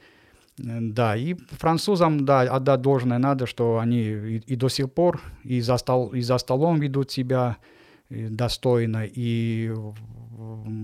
[0.58, 5.62] Да, и французам, да, отдать должное надо, что они и, и до сих пор и
[5.62, 7.58] за, стол, и за столом ведут себя
[8.10, 9.96] э, достойно, и в,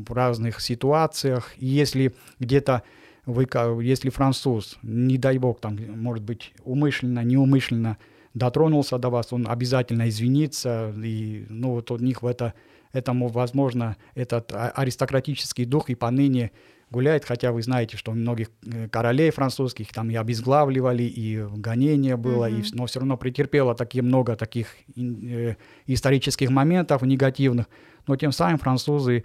[0.07, 1.53] в разных ситуациях.
[1.57, 2.83] И если где-то
[3.25, 3.47] вы,
[3.83, 7.97] если француз, не дай бог, там, может быть, умышленно, неумышленно
[8.33, 12.53] дотронулся до вас, он обязательно извинится, и, ну, вот у них в это,
[12.93, 16.51] этому, возможно, этот а- аристократический дух и поныне
[16.91, 22.49] гуляет, хотя вы знаете, что многих э, королей французских там и обезглавливали, и гонение было,
[22.49, 22.61] и, Мгм.
[22.61, 25.55] вс- но все равно претерпело такие много таких э,
[25.87, 27.65] исторических моментов негативных,
[28.07, 29.23] но тем самым французы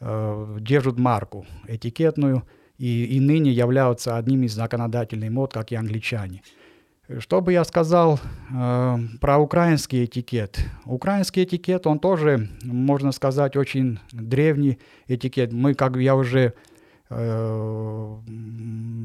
[0.00, 2.42] э, держат марку этикетную
[2.78, 6.42] и, и ныне являются одним из законодательных мод, как и англичане.
[7.18, 8.18] Что бы я сказал
[8.52, 10.58] э, про украинский этикет?
[10.84, 15.52] Украинский этикет, он тоже, можно сказать, очень древний этикет.
[15.52, 16.54] Мы, как я уже
[17.10, 18.16] э,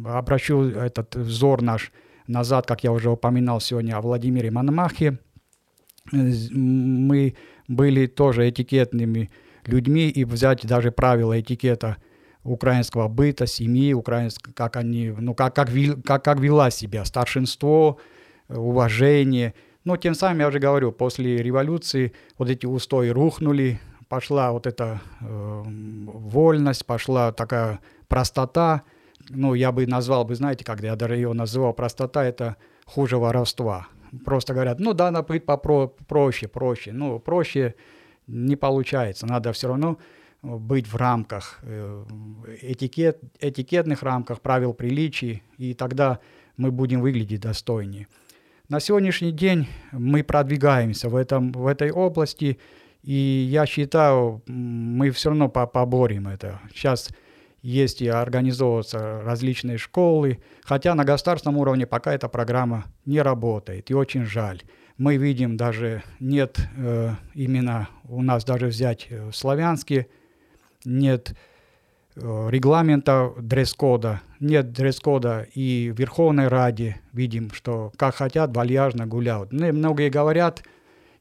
[0.05, 1.91] обращу этот взор наш
[2.25, 5.19] назад, как я уже упоминал сегодня о Владимире Мономахе,
[6.11, 7.35] мы
[7.67, 9.29] были тоже этикетными
[9.65, 11.97] людьми, и взять даже правила этикета
[12.43, 17.97] украинского быта, семьи, украинск, как они, ну, как, как, вел- как, как вела себя старшинство,
[18.49, 19.53] э, уважение.
[19.83, 25.01] Но тем самым, я уже говорю, после революции вот эти устои рухнули, пошла вот эта
[25.21, 28.81] э, вольность, пошла такая простота.
[29.29, 33.87] Ну, я бы назвал бы, знаете, когда я даже ее называл простота, это хуже воровства.
[34.25, 36.91] Просто говорят, ну да, быть попро- проще, проще.
[36.91, 37.75] Ну, проще
[38.27, 39.25] не получается.
[39.25, 39.97] Надо все равно
[40.41, 42.05] быть в рамках, э,
[42.61, 46.19] этикет, этикетных рамках, правил приличий, и тогда
[46.57, 48.07] мы будем выглядеть достойнее.
[48.67, 52.57] На сегодняшний день мы продвигаемся в, этом, в этой области,
[53.03, 56.59] и я считаю, мы все равно по- поборем это.
[56.73, 57.09] Сейчас
[57.61, 63.93] есть и организовываются различные школы, хотя на государственном уровне пока эта программа не работает, и
[63.93, 64.61] очень жаль.
[64.97, 70.07] Мы видим даже нет э, именно у нас даже взять э, славянские
[70.85, 71.35] нет
[72.15, 79.51] э, регламента дресс-кода, нет дресс-кода и в Верховной Раде видим, что как хотят, вальяжно гуляют.
[79.51, 80.63] Ну, Многие говорят,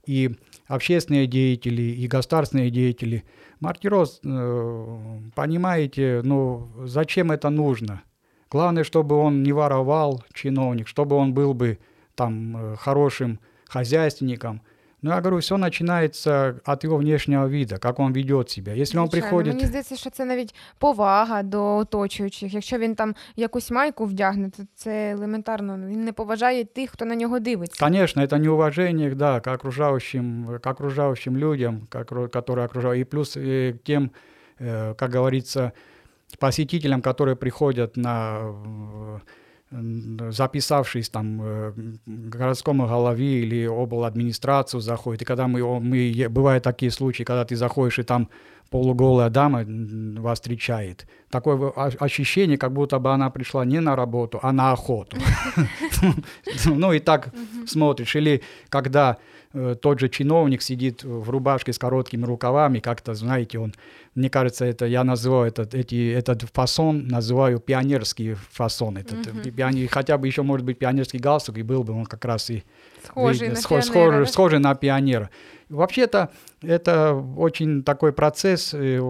[0.07, 3.25] и общественные деятели, и государственные деятели,
[3.61, 8.03] Мартирос, э, понимаете, ну зачем это нужно?
[8.51, 11.79] Главное, чтобы он не воровал, чиновник, чтобы он был бы
[12.15, 14.63] там э, хорошим хозяйственником.
[15.02, 18.74] Но я говорю, все начинается от его внешнего вида, как он ведет себя.
[18.74, 19.54] Если он Звичайно, приходит...
[19.54, 22.54] Мені здається, що це навіть повага до оточуючих.
[22.54, 25.78] Якщо він там якусь майку вдягне, то це елементарно.
[25.88, 27.86] Він не поважає тих, хто на нього дивиться.
[27.86, 33.38] Конечно, это неуважение, да, к окружающим, к окружающим людям, к окру- которые окружают, и плюс
[33.38, 34.12] э, к тем
[34.60, 35.72] э, как говорится,
[36.40, 38.40] посетителям, которые приходят на
[39.71, 41.73] записавшись там э,
[42.07, 44.05] городскому голове или обл.
[44.05, 48.29] администрацию заходит, и когда мы, мы, бывают такие случаи, когда ты заходишь, и там
[48.71, 49.65] полуголая дама
[50.21, 51.07] вас встречает.
[51.31, 55.17] Такое ощущение, как будто бы она пришла не на работу, а на охоту.
[56.67, 57.29] Ну и так
[57.67, 58.17] смотришь.
[58.17, 59.19] Или когда
[59.53, 63.75] Э, тот же чиновник сидит в рубашке с короткими рукавами, как-то, знаете, он,
[64.15, 68.99] мне кажется, это я называю этот, эти, этот фасон, называю пионерский фасон.
[68.99, 69.51] Этот, uh-huh.
[69.51, 72.63] пионер, хотя бы еще, может быть, пионерский галстук, и был бы он как раз и
[73.05, 74.27] схожий, и, на, схож, пионера, схожий, да?
[74.27, 75.31] схожий на пионера.
[75.71, 76.31] Вообще-то
[76.61, 79.01] это очень такой процесс э,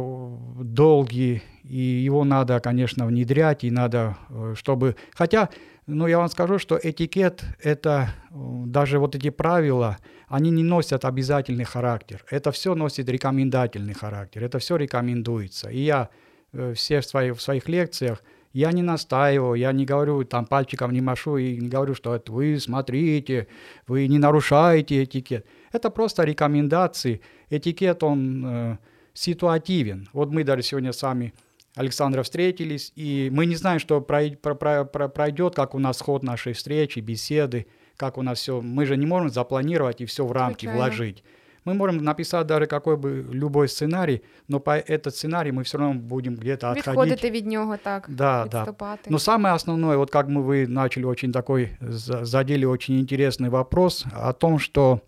[0.61, 4.95] долгий, и его надо, конечно, внедрять, и надо, э, чтобы...
[5.13, 5.49] Хотя,
[5.87, 9.99] ну, я вам скажу, что этикет— это даже вот эти правила—
[10.31, 12.25] они не носят обязательный характер.
[12.31, 14.45] Это все носит рекомендательный характер.
[14.45, 15.69] Это все рекомендуется.
[15.71, 16.09] И я
[16.53, 20.93] э, все в, своих, в своих лекциях, я не настаиваю, я не говорю, там пальчиком
[20.93, 23.49] не машу и не говорю, что это вы смотрите,
[23.89, 25.47] вы не нарушаете этикет.
[25.73, 27.21] Это просто рекомендации.
[27.51, 28.79] Этикет, он э,
[29.15, 30.09] ситуативен.
[30.13, 31.33] Вот мы даже сегодня с вами,
[31.77, 37.67] Александра, встретились, и мы не знаем, что пройдет, как у нас ход нашей встречи, беседы
[38.01, 40.79] как у нас все, мы же не можем запланировать и все в рамки Случайно.
[40.79, 41.25] вложить.
[41.67, 46.01] Мы можем написать даже какой бы любой сценарий, но по этот сценарий мы все равно
[46.01, 46.87] будем где-то отходить.
[46.87, 48.07] Відходити від нього так.
[48.09, 48.67] Да, да.
[49.09, 54.33] Но самое основное, вот как мы вы начали очень такой, задели очень интересный вопрос о
[54.33, 55.01] том, что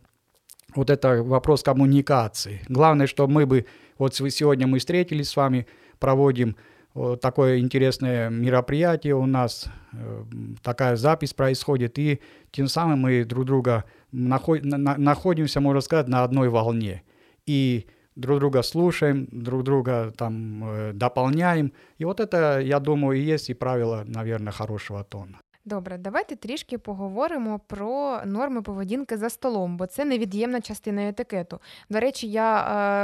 [0.74, 2.60] вот это вопрос коммуникации.
[2.68, 3.66] Главное, что мы бы,
[3.98, 5.66] вот сегодня мы встретились с вами,
[5.98, 6.56] проводим
[6.94, 10.24] вот такое интересное мероприятие у нас, э,
[10.62, 16.22] такая запись происходит, и тем самым мы друг друга наход, на, находимся, можно сказать, на
[16.22, 17.02] одной волне.
[17.46, 21.72] И друг друга слушаем, друг друга там э, дополняем.
[21.96, 25.38] И вот это, я думаю, и есть и правило, наверное, хорошего тона.
[25.64, 31.60] Добре, давайте трішки поговоримо про норми поведінки за столом, бо це невід'ємна частина етикету.
[31.90, 32.58] До речі, я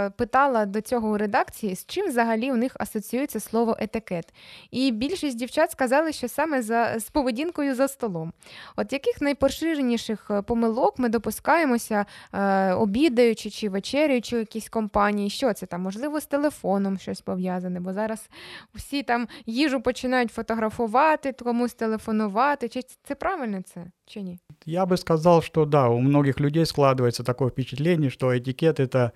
[0.06, 4.34] е, питала до цього у редакції, з чим взагалі у них асоціюється слово етикет.
[4.70, 8.32] І більшість дівчат сказали, що саме за з поведінкою за столом.
[8.76, 15.30] От яких найпоширеніших е, помилок ми допускаємося, е, обідаючи чи вечерюючи у якійсь компанії?
[15.30, 15.82] Що це там?
[15.82, 18.28] Можливо, з телефоном щось пов'язане, бо зараз
[18.74, 22.47] всі там їжу починають фотографувати, комусь телефонувати.
[22.48, 22.68] Витрачати.
[22.68, 24.38] Чи це правильно це, чи ні?
[24.66, 29.10] Я бы сказал, что да, у многих людей складывается такое впечатление, что этикет это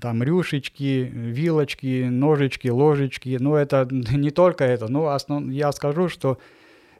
[0.00, 3.38] там рюшечки, вилочки, ножички, ложечки.
[3.40, 4.88] Но это не только это.
[4.88, 5.50] Но основ...
[5.50, 6.38] я скажу, что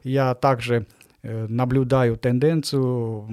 [0.03, 0.85] я также
[1.23, 3.27] э, наблюдаю тенденцию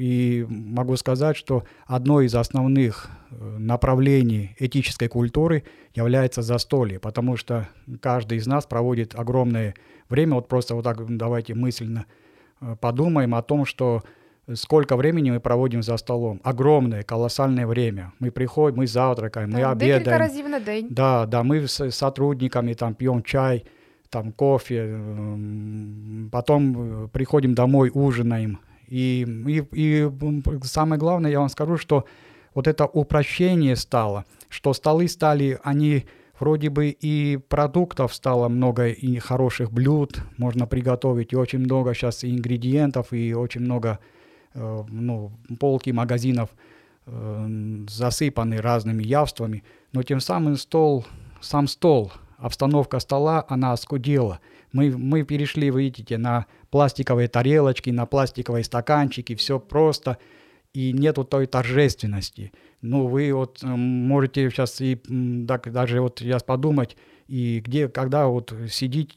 [0.00, 5.62] и могу сказать, что одно из основных э, направлений этической культуры
[5.96, 7.68] является застолье, потому что
[8.00, 9.74] каждый из нас проводит огромное
[10.10, 12.06] время, вот просто вот так давайте мысленно
[12.60, 14.02] э, подумаем о том, что
[14.54, 16.40] сколько времени мы проводим за столом.
[16.44, 18.12] Огромное, колоссальное время.
[18.18, 20.20] Мы приходим, мы завтракаем, мы обедаем.
[20.20, 20.86] разів на день.
[20.90, 23.64] Да, да, мы с сотрудниками там пьем чай,
[24.10, 24.98] там кофе,
[26.30, 28.58] потом э, приходим домой, ужинаем.
[28.88, 30.10] И, и, и
[30.64, 32.04] самое главное, я вам скажу, что
[32.54, 36.06] вот это упрощение стало, что столы стали, они
[36.40, 42.24] Вроде бы и продуктов стало много, и хороших блюд можно приготовить, и очень много сейчас
[42.24, 43.98] и ингредиентов, и очень много
[44.54, 46.48] э, ну, полки магазинов
[47.04, 51.04] э, засыпаны разными явствами, но тем самым стол,
[51.42, 54.40] сам стол, обстановка стола, она оскудела.
[54.72, 60.16] Мы, мы перешли, видите, на пластиковые тарелочки, на пластиковые стаканчики, все просто,
[60.72, 62.50] и нету той торжественности–
[62.81, 64.95] ну, вы вот можете сейчас и
[65.47, 69.11] так, даже вот я подумать, и где, когда вот сидит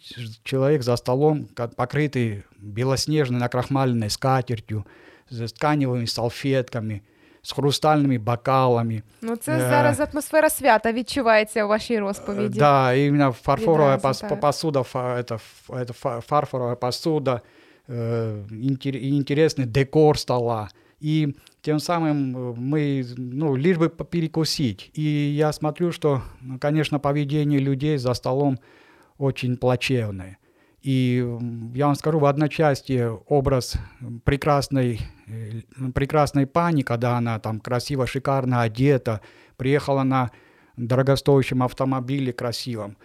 [0.45, 4.87] человек за столом, покрытый белоснежной накрахмаленной скатертью,
[5.31, 7.03] с тканевыми салфетками,
[7.43, 9.03] з хрустальними бокалами.
[9.23, 12.59] Ну, це э, зараз атмосфера свята відчувається у вашій розповіді.
[12.59, 17.41] Да, именно фарфоровая пос, посуда, это, это фарфоровая посуда,
[17.89, 20.69] э, интересный декор стола.
[21.04, 24.90] И тем самым э, мы, ну, лишь бы перекусить.
[24.94, 25.02] И
[25.38, 26.22] я смотрю, что,
[26.62, 28.58] конечно, поведение людей за столом
[29.18, 30.38] очень плачевное.
[30.82, 31.18] И
[31.76, 33.76] я вам скажу, в одночасье образ
[34.24, 39.20] прекрасной, э, прекрасной пани, когда она там красиво, шикарно одета,
[39.58, 40.32] приехала на
[40.78, 42.96] дорогостоящем автомобиле красивом,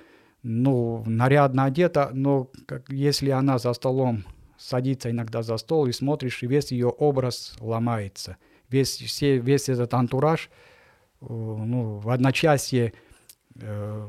[0.45, 2.49] ну, нарядно одета, но
[2.89, 4.23] если она за столом
[4.59, 8.37] садится иногда за стол и смотришь, и весь ее образ ломается.
[8.71, 10.51] Весь, все, весь этот антураж,
[11.23, 12.93] э, ну, в одночасье
[13.57, 14.09] э,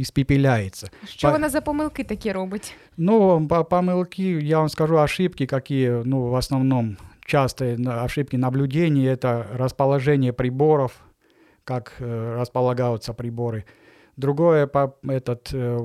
[0.00, 0.90] испепеляется.
[1.06, 2.74] Що Па- вона за помилки такі робить?
[2.96, 6.96] Ну, по помылки, я вам скажу, ошибки какие, ну, в основном
[7.26, 10.92] частые ошибки наблюдения, это расположение приборов,
[11.64, 13.64] как э, располагаются приборы.
[14.16, 15.78] Другое, по- этот, э,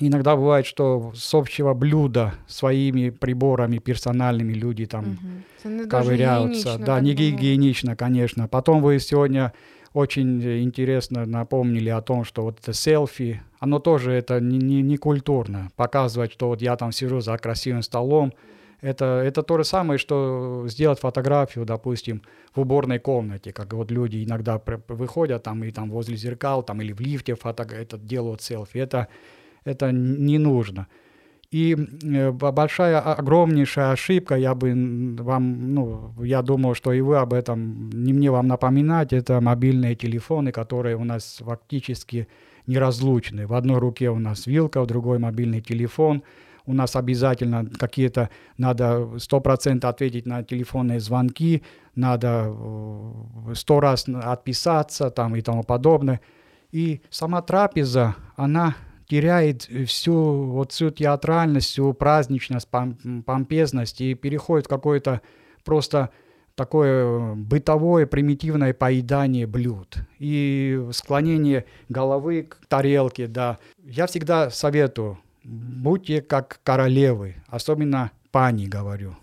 [0.00, 5.42] иногда бывает, что с общего блюда своими приборами персональными люди там Мгм.
[5.62, 6.68] Це не дуже ковыряются.
[6.70, 7.36] гігієнічно, Да, так не би мовити.
[7.36, 8.48] гигиенично, конечно.
[8.48, 9.52] Потом вы сегодня
[9.94, 14.82] очень э, интересно напомнили о том, что вот это селфи, оно тоже это не, не,
[14.82, 15.70] не культурно.
[15.76, 18.32] Показывать, что вот я там сижу за красивым столом,
[18.82, 22.22] это, это то же самое, что сделать фотографию, допустим,
[22.56, 26.80] в уборной комнате, как вот люди иногда пр- выходят там и там возле зеркал, там
[26.80, 28.78] или в лифте фото, это делают селфи.
[28.78, 29.06] Это,
[29.67, 30.87] это не нужно.
[31.49, 34.73] И э, большая, огромнейшая ошибка, я бы
[35.19, 39.95] вам, ну, я думаю, что и вы об этом, не мне вам напоминать, это мобильные
[39.95, 42.27] телефоны, которые у нас фактически
[42.65, 43.47] неразлучны.
[43.47, 46.21] В одной руке у нас вилка, в другой мобильный телефон.
[46.65, 51.63] У нас обязательно какие-то, надо сто процентов ответить на телефонные звонки,
[51.95, 56.19] надо э, сто раз отписаться там и тому подобное.
[56.73, 58.75] И сама трапеза, она
[59.07, 65.21] теряет всю вот всю театральность, всю праздничность, пом- помпезность и переходит в какое-то
[65.63, 66.09] просто
[66.55, 73.59] такое бытовое, примитивное поедание блюд и склонение головы к тарелке, да.
[73.83, 79.15] Я всегда советую, будьте как королевы, особенно пани, говорю,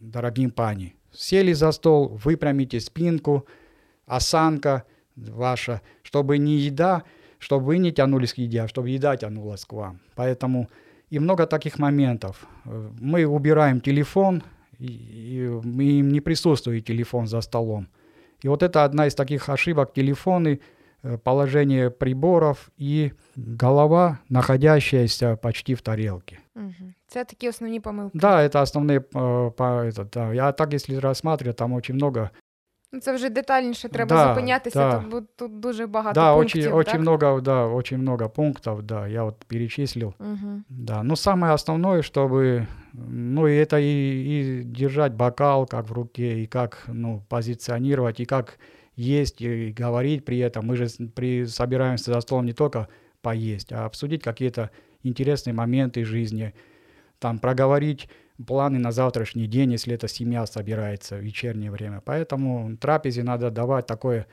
[0.00, 0.94] дорогим пани.
[1.12, 3.46] Сели за стол, выпрямите спинку,
[4.06, 4.84] осанка
[5.16, 7.04] ваша, чтобы не еда,
[7.46, 10.00] чтобы вы не тянулись к еде, а чтобы еда тянулась к вам.
[10.16, 10.68] Поэтому
[11.12, 12.46] и много таких моментов.
[12.64, 14.42] Э, Мы убираем телефон,
[14.80, 17.86] и, и им не присутствует телефон за столом.
[18.44, 19.92] И вот это одна из таких ошибок.
[19.94, 20.58] Телефоны,
[21.04, 26.38] э, положение приборов и голова, находящаяся почти в тарелке.
[26.54, 26.94] Мгм.
[27.06, 28.18] Це такі основні помилки.
[28.18, 30.34] Да, это основные, э, по, это, да.
[30.34, 32.30] Я так, если рассматривать, там очень много
[33.00, 35.04] Це вже детальніше треба Да, зупинятися, да.
[35.10, 36.60] тут, тут дуже багато да, пунктів.
[36.60, 36.78] очень, так?
[36.94, 40.14] очень много, да, очень много пунктов, да, я вот перечислил.
[40.18, 40.64] Мгм.
[40.68, 42.66] Да, ну самое основное, чтобы,
[43.08, 48.58] ну это и, и держать бокал как в руке, и как, ну, позиционировать, и как
[48.96, 50.66] есть, и говорить при этом.
[50.66, 52.88] Мы же при, собираемся за столом не только
[53.22, 54.70] поесть, а обсудить какие-то
[55.02, 56.52] интересные моменты жизни,
[57.18, 58.08] там проговорить
[58.44, 62.02] планы на завтрашний день, если эта семья собирается в вечернее время.
[62.04, 64.26] Поэтому трапезе надо давать такое,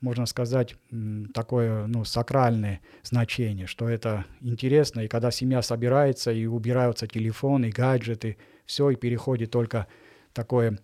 [0.00, 0.76] можно сказать,
[1.34, 8.38] такое ну, сакральное значение, что это интересно, и когда семья собирается, и убираются телефоны, гаджеты,
[8.64, 9.86] все, и переходит только
[10.32, 10.78] такое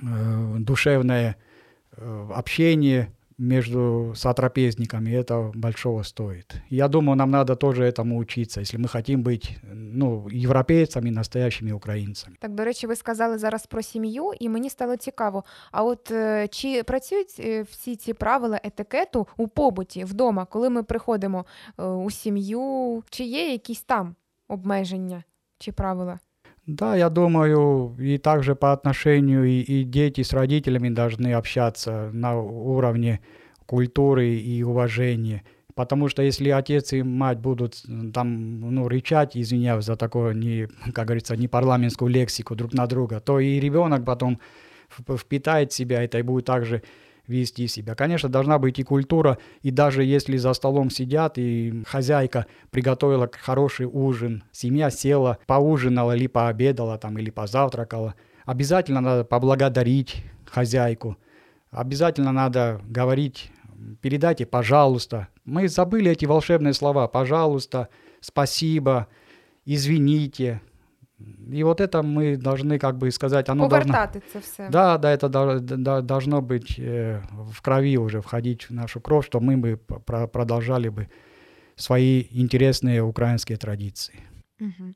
[0.00, 1.36] э, душевное
[1.96, 6.55] э, общение между сотрапезниками, это большого стоит.
[6.69, 12.37] Я думаю, нам надо тоже этому учиться, если мы хотим быть ну, европейцами, настоящими украинцами.
[12.39, 15.43] Так, до речі, ви сказали зараз про сім'ю, і мені стало цікаво.
[15.71, 20.83] А от е, чи працюють е, всі ці правила етикету у побуті вдома, коли ми
[20.83, 21.45] приходимо
[21.79, 23.03] е, у сім'ю?
[23.09, 24.15] Чи є якісь там
[24.47, 25.23] обмеження
[25.59, 26.19] чи правила?
[26.66, 32.38] Да, я думаю, и также по отношению и, и дети с родителями должны общаться на
[32.38, 33.20] уровне
[33.66, 35.42] культуры и уважения.
[35.74, 37.82] Потому что если отец и мать будут
[38.12, 43.20] там, ну, рычать, извиняюсь за такое, не, как говорится, не парламентскую лексику друг на друга,
[43.20, 44.40] то и ребенок потом
[45.16, 46.82] впитает себя это и будет также
[47.30, 47.94] вести себя.
[47.94, 53.86] Конечно, должна быть и культура, и даже если за столом сидят, и хозяйка приготовила хороший
[53.86, 58.14] ужин, семья села, поужинала или пообедала там, или позавтракала,
[58.44, 61.16] обязательно надо поблагодарить хозяйку,
[61.70, 63.52] обязательно надо говорить,
[64.00, 65.28] передайте «пожалуйста».
[65.44, 67.88] Мы забыли эти волшебные слова «пожалуйста»,
[68.20, 69.06] «спасибо»,
[69.64, 70.60] «извините».
[71.53, 73.93] И вот это мы должны как бы сказать, оно должно...
[73.93, 74.69] Повертати це все.
[74.69, 79.01] Да, да, это дол- д- да, должно быть э, в крови уже входить в нашу
[79.01, 81.07] кровь, чтобы мы бы п- про- продолжали бы
[81.75, 84.15] свои интересные украинские традиции.
[84.59, 84.95] Мгм.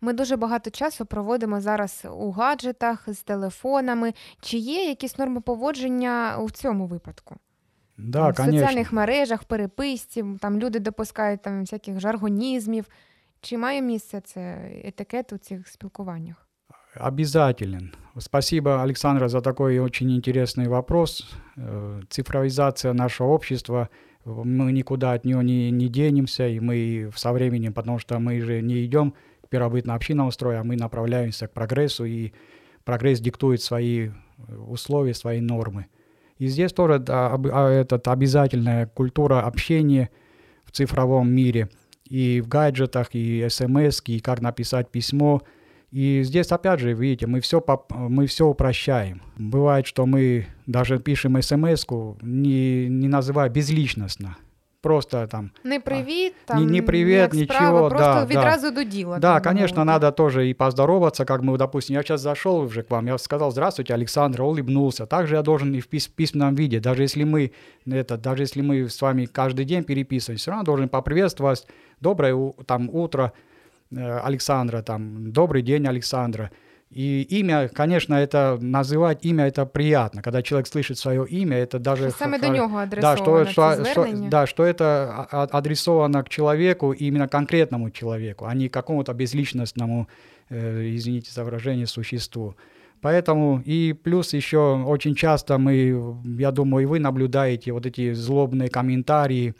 [0.00, 4.12] Ми дуже багато часу проводимо зараз у гаджетах з телефонами.
[4.40, 7.36] Чи є якісь норми поводження у цьому випадку?
[7.98, 8.58] Да, в конечно.
[8.58, 12.84] соціальних мережах, в переписці, там люди допускають там всяких жаргонізмів.
[13.40, 16.48] Чи має місце це етикет у цих спілкуваннях?
[17.00, 17.90] Обязателен.
[18.18, 21.26] Спасибо, Александра, за такой очень интересный вопрос.
[21.56, 23.88] Э, Цифровизация нашего общества,
[24.24, 28.40] в- мы никуда от нее не, не денемся, и мы со временем, потому что мы
[28.40, 32.32] же не идем к первобытно-общинному строю, а мы направляемся к прогрессу, и
[32.84, 35.86] прогресс диктует свои э, условия, свои нормы.
[36.38, 40.08] И здесь тоже да, об- а, этот, обязательная культура общения
[40.64, 41.68] в цифровом мире,
[42.09, 45.41] и в гаджетах, и смс, и как написать письмо.
[45.91, 49.21] И здесь, опять же, видите, мы все, мы все упрощаем.
[49.37, 51.85] Бывает, что мы даже пишем смс
[52.21, 54.37] не, не называя безличностно
[54.80, 55.50] просто там...
[55.64, 59.18] Не привіт, там, не, не привет, як ничего, справа, просто да, відразу до діла.
[59.18, 59.92] Да, так конечно, мовити.
[59.92, 63.50] надо тоже и поздороваться, как мы, допустим, я сейчас зашел уже к вам, я сказал,
[63.50, 65.06] здравствуйте, Александр, улыбнулся.
[65.06, 67.50] Также я должен и в пис- письменном виде, даже если мы,
[67.86, 71.66] это, даже если мы с вами каждый день переписываемся, все равно должен поприветствовать,
[72.00, 73.32] доброе у- там утро,
[73.90, 76.50] э, Александра, там, добрый день, Александра.
[76.91, 80.21] И имя, конечно, это называть имя это приятно.
[80.23, 82.11] Когда человек слышит свое имя, это даже...
[82.11, 86.91] Саме до нього да, что, что, что- да, что это а- а- адресовано к человеку,
[86.93, 90.07] именно конкретному человеку, а не какому-то безличностному,
[90.49, 92.55] э, извините за выражение, существу.
[93.01, 98.69] Поэтому и плюс еще очень часто мы, я думаю, и вы наблюдаете вот эти злобные
[98.69, 99.53] комментарии,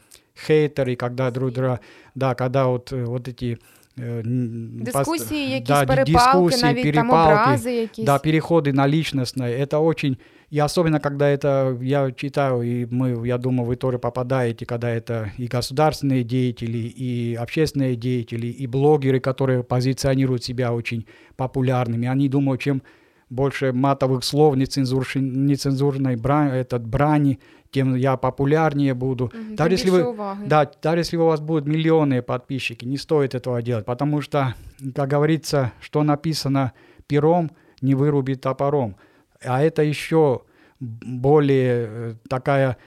[0.47, 1.79] хейтеры, когда друг друга,
[2.15, 3.59] да, когда вот, э, вот эти
[3.98, 8.04] Дискусії, якісь да, ди- перепалки, дискуссии, навіть там перепалки, образи якісь.
[8.04, 10.16] да, переходы на личностное, это очень,
[10.52, 15.30] и особенно когда это, я читаю, и мы, я думаю, вы тоже попадаете, когда это
[15.38, 21.04] и государственные деятели, и общественные деятели, и блогеры, которые позиционируют себя очень
[21.36, 22.82] популярными, они думают, чем
[23.30, 27.38] больше матовых слов, нецензурши- нецензурной брани, этот брани,
[27.71, 29.31] тем я популярнее буду.
[29.33, 30.47] Мгм, Даже если вы, уваги.
[30.47, 34.55] да, даже если у вас будут миллионные подписчики, не стоит этого делать, потому что,
[34.95, 36.73] как говорится, что написано
[37.07, 37.51] пером,
[37.81, 38.95] не вырубит топором.
[39.43, 40.41] А это еще
[40.79, 42.77] более э, такая,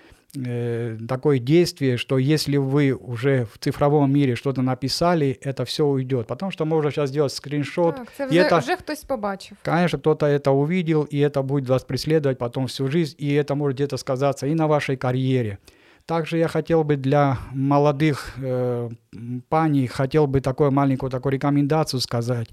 [1.08, 6.26] такое действие, что если вы уже в цифровом мире что-то написали, это все уйдет.
[6.26, 9.56] Потому что можно сейчас сделать скриншот, Так, це вже, это- вже хтось побачив.
[9.62, 13.76] Конечно, кто-то это увидел, и это будет вас преследовать потом всю жизнь, и это может
[13.76, 15.58] где-то сказаться и на вашей карьере.
[16.06, 18.90] Также я хотел бы для молодых э,
[19.48, 22.48] паней, хотел бы такую маленькую такую рекомендацию сказать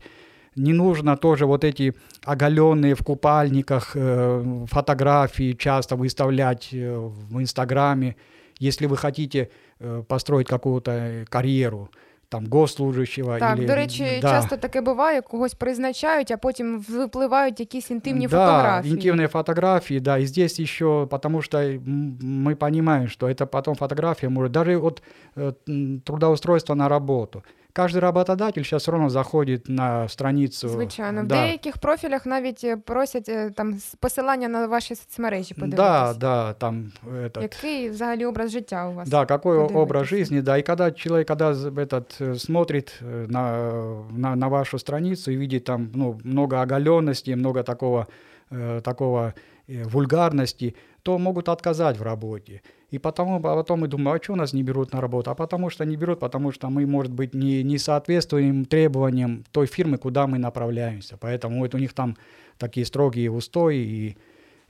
[0.59, 1.95] Не нужно тоже вот эти
[2.25, 6.97] оголенные в купальниках э, фотографии часто выставлять э,
[7.31, 8.15] в Инстаграме,
[8.61, 9.49] если вы хотите
[9.81, 11.89] э, построить какую-то э, карьеру,
[12.29, 13.39] там, госслужащего.
[13.39, 14.31] Так, или, до речі, да.
[14.31, 18.95] часто таке буває, когось призначають, а потім випливають якісь інтимні да, фотографії.
[18.95, 24.29] интимные фотографии, да, и здесь еще, потому что м, мы понимаем, что это потом фотография
[24.29, 25.03] может, даже вот
[25.37, 27.43] э, м, трудоустройство на работу.
[27.79, 30.69] Каждый работодатель сейчас все равно заходит на страницу.
[30.69, 35.55] Звичайно, в да, деяких профілях навіть е, просять е, там с- посилання на ваші соцмережі
[35.59, 36.17] да, подивитись.
[36.17, 36.93] да, там
[37.23, 39.09] этот, Який взагалі образ життя у вас?
[39.09, 39.79] Да, какой о- подивитися.
[39.81, 40.59] образ жизни, да.
[40.59, 43.73] И когда человек, когда з- этот э, смотрит э, на,
[44.11, 48.07] на, на вашу страницу и видит там ну, много оголенности, много такого,
[48.53, 49.33] э, такого
[49.69, 52.61] э, вульгарности, то могут отказать в работе.
[52.92, 55.30] И потому, а потом мы думаем, а что нас не берут на работу?
[55.32, 59.68] А потому что не берут, потому что мы, может быть, не, не соответствуем требованиям той
[59.68, 61.18] фирмы, куда мы направляемся.
[61.18, 62.18] Поэтому вот у них там
[62.58, 64.18] такие строгие устои, и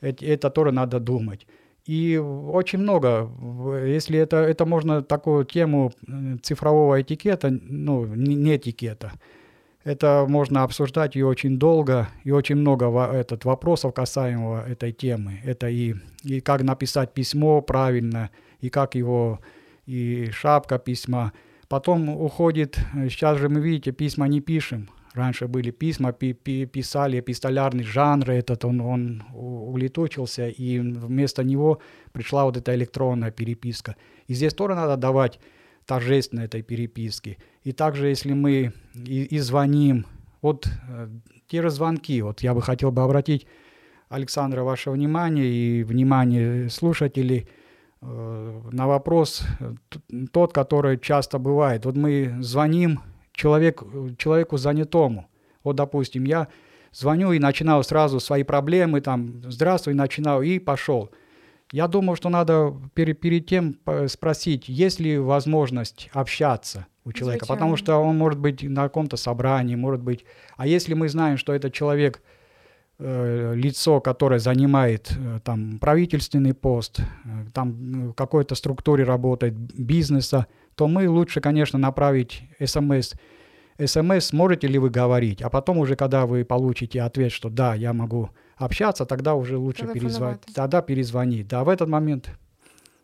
[0.01, 1.47] эт- это тоже надо думать.
[1.85, 3.29] И очень много,
[3.85, 5.91] если это, это можно такую тему
[6.43, 9.13] цифрового этикета, ну, не этикета,
[9.83, 15.39] это можно обсуждать ее очень долго, и очень много этот, вопросов касаемого этой темы.
[15.43, 19.39] Это и, и как написать письмо правильно, и как его,
[19.85, 21.31] и шапка письма.
[21.67, 24.89] Потом уходит, сейчас же мы, видите, письма не пишем.
[25.13, 31.79] Раньше были письма, пи- пи- писали эпистолярный жанр, этот он, он улетучился, и вместо него
[32.11, 33.95] пришла вот эта электронная переписка.
[34.27, 35.39] И здесь тоже надо давать
[35.89, 37.39] торжественно этой переписки.
[37.63, 40.05] И также, если мы и, и звоним,
[40.39, 41.09] вот э,
[41.47, 43.47] те же звонки, вот я бы хотел бы обратить,
[44.07, 47.47] Александра, ваше внимание и внимание слушателей
[48.01, 49.73] э, на вопрос э,
[50.31, 51.85] тот, который часто бывает.
[51.85, 52.99] Вот мы звоним
[53.33, 53.83] человек,
[54.19, 55.25] человеку занятому.
[55.63, 56.49] Вот, допустим, я
[56.91, 61.09] звоню и начинаю сразу свои проблемы, там, здравствуй, начинаю, и пошел.
[61.71, 67.75] Я думаю, что надо пере- перед тем спросить, есть ли возможность общаться у человека, потому
[67.75, 68.01] Звичайно.
[68.01, 70.25] что он может быть на каком-то собрании, может быть.
[70.57, 72.21] А если мы знаем, что этот человек
[72.97, 77.03] э, лицо, которое занимает э, там правительственный пост, э,
[77.53, 83.13] там в какой-то структуре работает бизнеса, то мы лучше, конечно, направить смс.
[83.83, 87.93] СМС можете ли вы говорить, а потом уже, когда вы получите ответ, что да, я
[87.93, 90.41] могу общаться, тогда уже лучше перезвонить.
[90.53, 91.47] Тогда перезвонить.
[91.47, 92.29] Да, в этот момент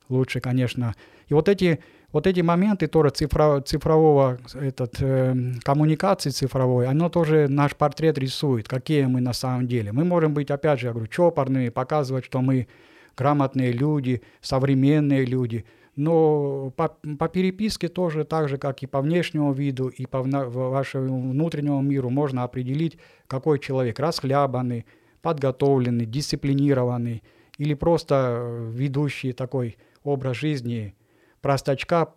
[0.09, 0.93] лучше, конечно.
[1.28, 1.80] И вот эти,
[2.11, 8.67] вот эти моменты тоже цифро- цифрового, этот, эм, коммуникации цифровой, оно тоже наш портрет рисует,
[8.67, 9.91] какие мы на самом деле.
[9.91, 12.67] Мы можем быть, опять же, я говорю, чопорными, показывать, что мы
[13.17, 15.65] грамотные люди, современные люди,
[15.96, 16.89] Но по,
[17.20, 22.10] по переписке тоже так же, как и по внешнему виду, и по вашему внутреннему миру
[22.10, 24.86] можно определить, какой человек расхлябанный,
[25.22, 27.24] подготовленный, дисциплинированный
[27.58, 30.93] или просто ведущий такой образ жизни
[31.46, 32.08] простачка,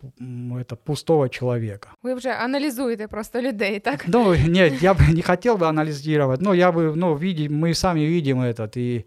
[0.59, 1.89] это пустого человека.
[2.03, 4.05] Ви вже аналізуєте просто людей, так?
[4.07, 7.99] Ну, нет, я бы не хотел бы анализировать, но я бы, ну, видим, мы сами
[7.99, 9.05] видим этот, и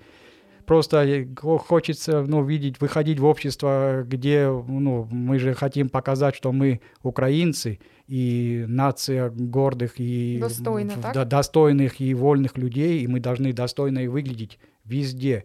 [0.64, 6.34] просто э, хо- хочется, ну, видеть, выходить в общество, где, ну, мы же хотим показать,
[6.34, 13.20] что мы украинцы, и нация гордых и Достойно, да, достойных и вольных людей, и мы
[13.20, 15.44] должны достойно и выглядеть везде.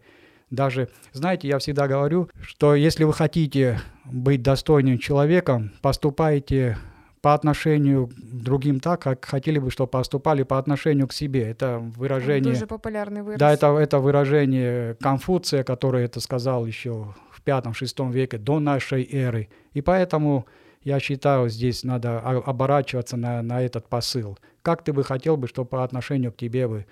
[0.49, 6.77] Даже, знаете, я всегда говорю, что если вы хотите быть достойным человеком, поступайте
[7.21, 11.49] по отношению к другим так, как хотели бы, чтобы поступали по отношению к себе.
[11.49, 12.53] Это выражение...
[12.53, 13.39] Дуже популярний вираз.
[13.39, 19.49] Да, это, это выражение Конфуция, который это сказал еще в пятом-шестом веке до нашей эры.
[19.73, 20.45] И поэтому
[20.83, 24.37] я считаю, здесь надо оборачиваться на, на этот посыл.
[24.61, 26.85] Как ты бы хотел бы, чтобы по отношению к тебе бы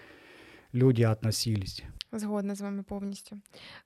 [0.71, 1.83] люди относились?
[2.14, 3.36] Згодна з вами повністю.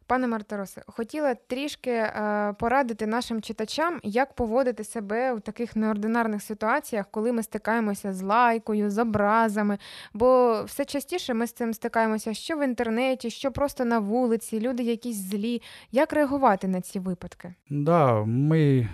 [0.06, 7.06] Пане Мартиросе, хотіла трішки е, порадити нашим читачам, як поводити себе у таких неординарних ситуаціях,
[7.10, 9.78] коли ми стикаємося з лайкою, з образами.
[10.14, 14.82] Бо все частіше ми з цим стикаємося що в інтернеті, що просто на вулиці, люди
[14.82, 15.62] якісь злі.
[15.92, 17.54] Як реагувати на ці випадки?
[17.70, 18.88] Да, мы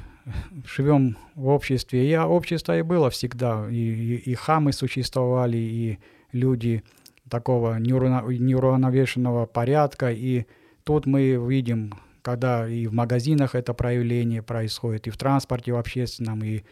[0.65, 5.99] живем в обществе, и общество и было всегда, и, и, и хамы существовали, и
[6.33, 6.83] люди
[7.30, 10.46] Такого неуравновешенного порядка, и
[10.84, 16.44] тут мы видим, когда и в магазинах это проявление происходит, и в транспорте в общественном,
[16.44, 16.64] и,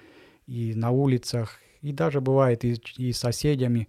[0.47, 3.88] и на улицах, и даже бывает и, и с соседями.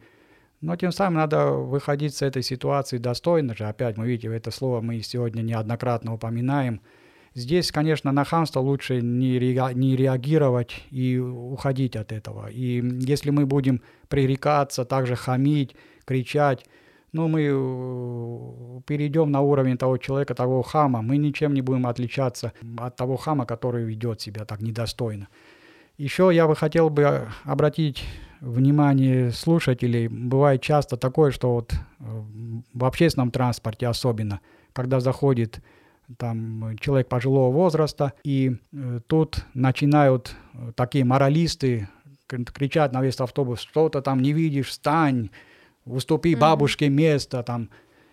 [0.60, 3.64] Но тем самым надо выходить с этой ситуации достойно же.
[3.64, 6.80] Опять мы видим это слово, мы сегодня неоднократно упоминаем.
[7.34, 9.38] Здесь, конечно, на хамство лучше не,
[9.74, 12.48] не реагировать и уходить от этого.
[12.48, 15.74] И если мы будем пререкаться, также хамить,
[16.04, 16.66] кричать,
[17.14, 22.52] ну, мы э, перейдем на уровень того человека, того хама, мы ничем не будем отличаться
[22.76, 25.28] от того хама, который ведет себя так недостойно.
[25.96, 28.04] Еще я бы хотел бы э, обратить
[28.40, 30.08] внимание слушателей.
[30.08, 32.04] Бывает часто такое, что вот э,
[32.74, 34.40] в общественном транспорте особенно,
[34.72, 35.60] когда заходит
[36.18, 38.56] там человек пожилого возраста, и
[39.06, 40.36] тут начинают
[40.74, 41.88] такие моралисты
[42.26, 45.30] кричать на весь автобус, что-то там не видишь, встань,
[45.86, 46.40] уступи Мгм.
[46.40, 47.68] бабушке место там.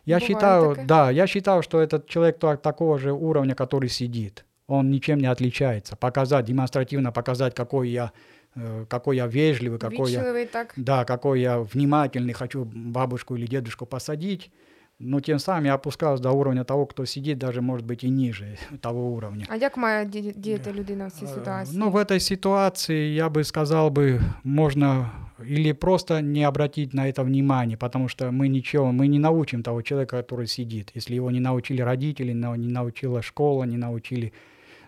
[0.06, 0.86] Я Бывает считаю, такое.
[0.86, 5.28] да, я считаю, что этот человек та- такого же уровня, который сидит, он ничем не
[5.28, 5.96] отличается.
[5.96, 8.12] Показать, демонстративно показать, какой я,
[8.56, 10.74] э, какой я вежливый, какой я, Вічливий так.
[10.76, 14.52] да, какой я внимательный, хочу бабушку или дедушку посадить
[15.01, 18.57] Но тем самым я опускаюсь до уровня того, кто сидит, даже может быть и ниже
[18.81, 19.45] того уровня.
[19.49, 21.79] А як має ді- діяти людина в цій Э, ситуації?
[21.79, 25.11] Ну, в этой ситуации я бы сказал бы, можно
[25.51, 29.83] или просто не обратить на это внимание, потому что мы ничего, мы не научим того
[29.83, 30.93] человека, который сидит.
[30.97, 34.33] Если его не научили родители, но не научила школа, не научили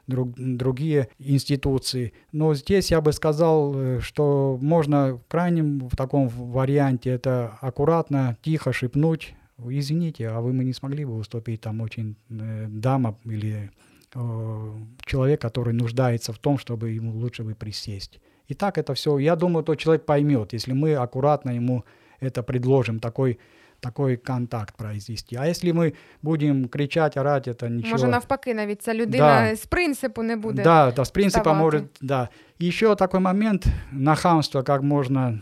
[0.06, 2.12] друг- другие институции.
[2.32, 8.36] Но здесь я бы сказал, э, что можно в крайнем в таком варианте это аккуратно,
[8.42, 13.71] тихо шепнуть, извините, а вы мы не смогли бы уступить там очень э, дама или
[14.15, 14.71] э,
[15.05, 18.19] человек, который нуждается в том, чтобы ему лучше бы присесть.
[18.47, 21.83] И так это все, я думаю, тот человек поймет, если мы аккуратно ему
[22.19, 23.39] это предложим, такой,
[23.83, 25.35] такой контакт произвести.
[25.35, 27.91] А если мы будем кричать, орать, это ничего.
[27.91, 29.55] Може, навпаки, навіть ця людина Да.
[29.55, 30.63] з принципу не буде.
[30.63, 31.63] Да, да, с принципа вставати.
[31.63, 32.29] может, да.
[32.61, 35.39] Еще такой момент на хамство, как можно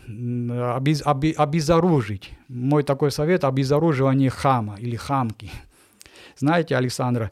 [0.78, 2.32] обез- оби- обезоружить.
[2.48, 5.50] Мой такой совет– обезоруживание хама или хамки.
[6.36, 7.30] Знаете, Александра,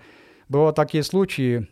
[0.48, 1.66] бывают такие случаи,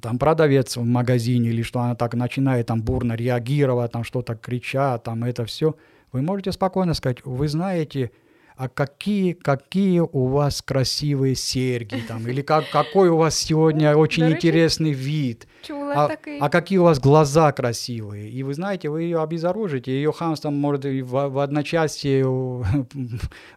[0.00, 5.02] там продавец в магазине или что она так начинает там бурно реагировать, там что-то кричать,
[5.02, 5.74] там это все.
[6.12, 8.10] Вы можете спокойно сказать, вы знаете,
[8.59, 14.23] а какие, какие у вас красивые серьги там, или как, какой у вас сегодня очень
[14.25, 15.47] речи, интересный вид.
[15.61, 16.39] Чула А, такий.
[16.39, 18.29] а какие у вас глаза красивые.
[18.31, 22.63] И вы знаете, вы ее обезоружите, ее хамством может и в, в одночасье у-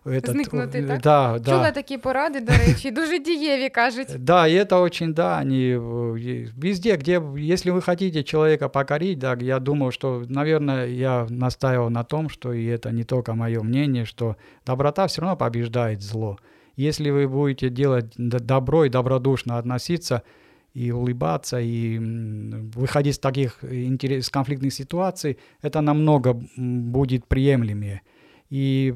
[0.05, 1.01] этот, Зникнути, э, так?
[1.03, 1.51] Да, да.
[1.53, 4.09] Чула такі поради, до речі, дуже дієві кажуть.
[4.19, 7.23] Да, и это очень, да, они э, и везде, где,
[7.55, 12.53] если вы хотите человека покорить, да, я думаю, что, наверное, я настаивал на том, что
[12.53, 14.37] и это не только мое мнение, что
[14.67, 16.38] доброта все равно побеждает зло.
[16.76, 20.24] Если вы будете делать добро и добродушно относиться,
[20.74, 21.98] и улыбаться, и
[22.76, 28.02] выходить из таких интерес, конфликтных ситуаций, это намного будет приемлемее.
[28.50, 28.94] И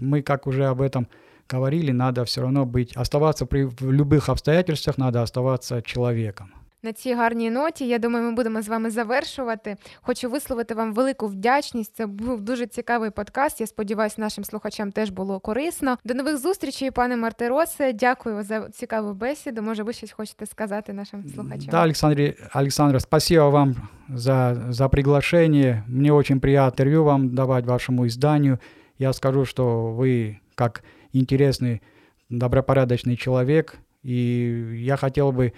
[0.00, 1.08] мы, как уже об этом
[1.48, 6.52] говорили, надо все равно быть, оставаться при в любых обстоятельствах, надо оставаться человеком.
[6.83, 9.75] На цій гарній ноті, я думаю, ми будемо з вами завершувати.
[10.01, 11.95] Хочу висловити вам велику вдячність.
[11.95, 13.61] Це був дуже цікавий подкаст.
[13.61, 15.97] Я сподіваюся, нашим слухачам теж було корисно.
[16.03, 17.93] До нових зустрічей, пане Мартиросе.
[17.93, 19.61] Дякую за цікаву бесіду.
[19.61, 21.67] Може, ви щось хочете сказати нашим слухачам?
[21.71, 23.75] Да, Александр, Александр, спасибо вам
[24.09, 25.83] за, за приглашение.
[25.87, 28.59] Мне очень приятно интервью вам давать вашему изданию.
[28.97, 30.83] Я скажу, что вы как
[31.13, 31.81] интересный,
[32.29, 35.53] добропорядочный человек, и я хотел бы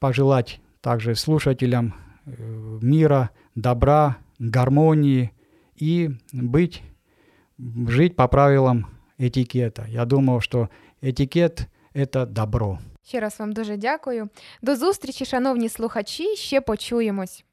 [0.00, 1.94] пожелать также слушателям
[2.26, 5.32] э, мира, добра, гармонии
[5.76, 6.82] и быть,
[7.88, 8.86] жить по правилам
[9.18, 9.86] этикета.
[9.88, 10.68] Я думаю, что
[11.00, 12.78] этикет – это добро.
[13.02, 14.28] Ще раз вам дуже дякую.
[14.62, 16.36] До зустрічі, шановні слухачі.
[16.36, 17.44] Ще почуємось.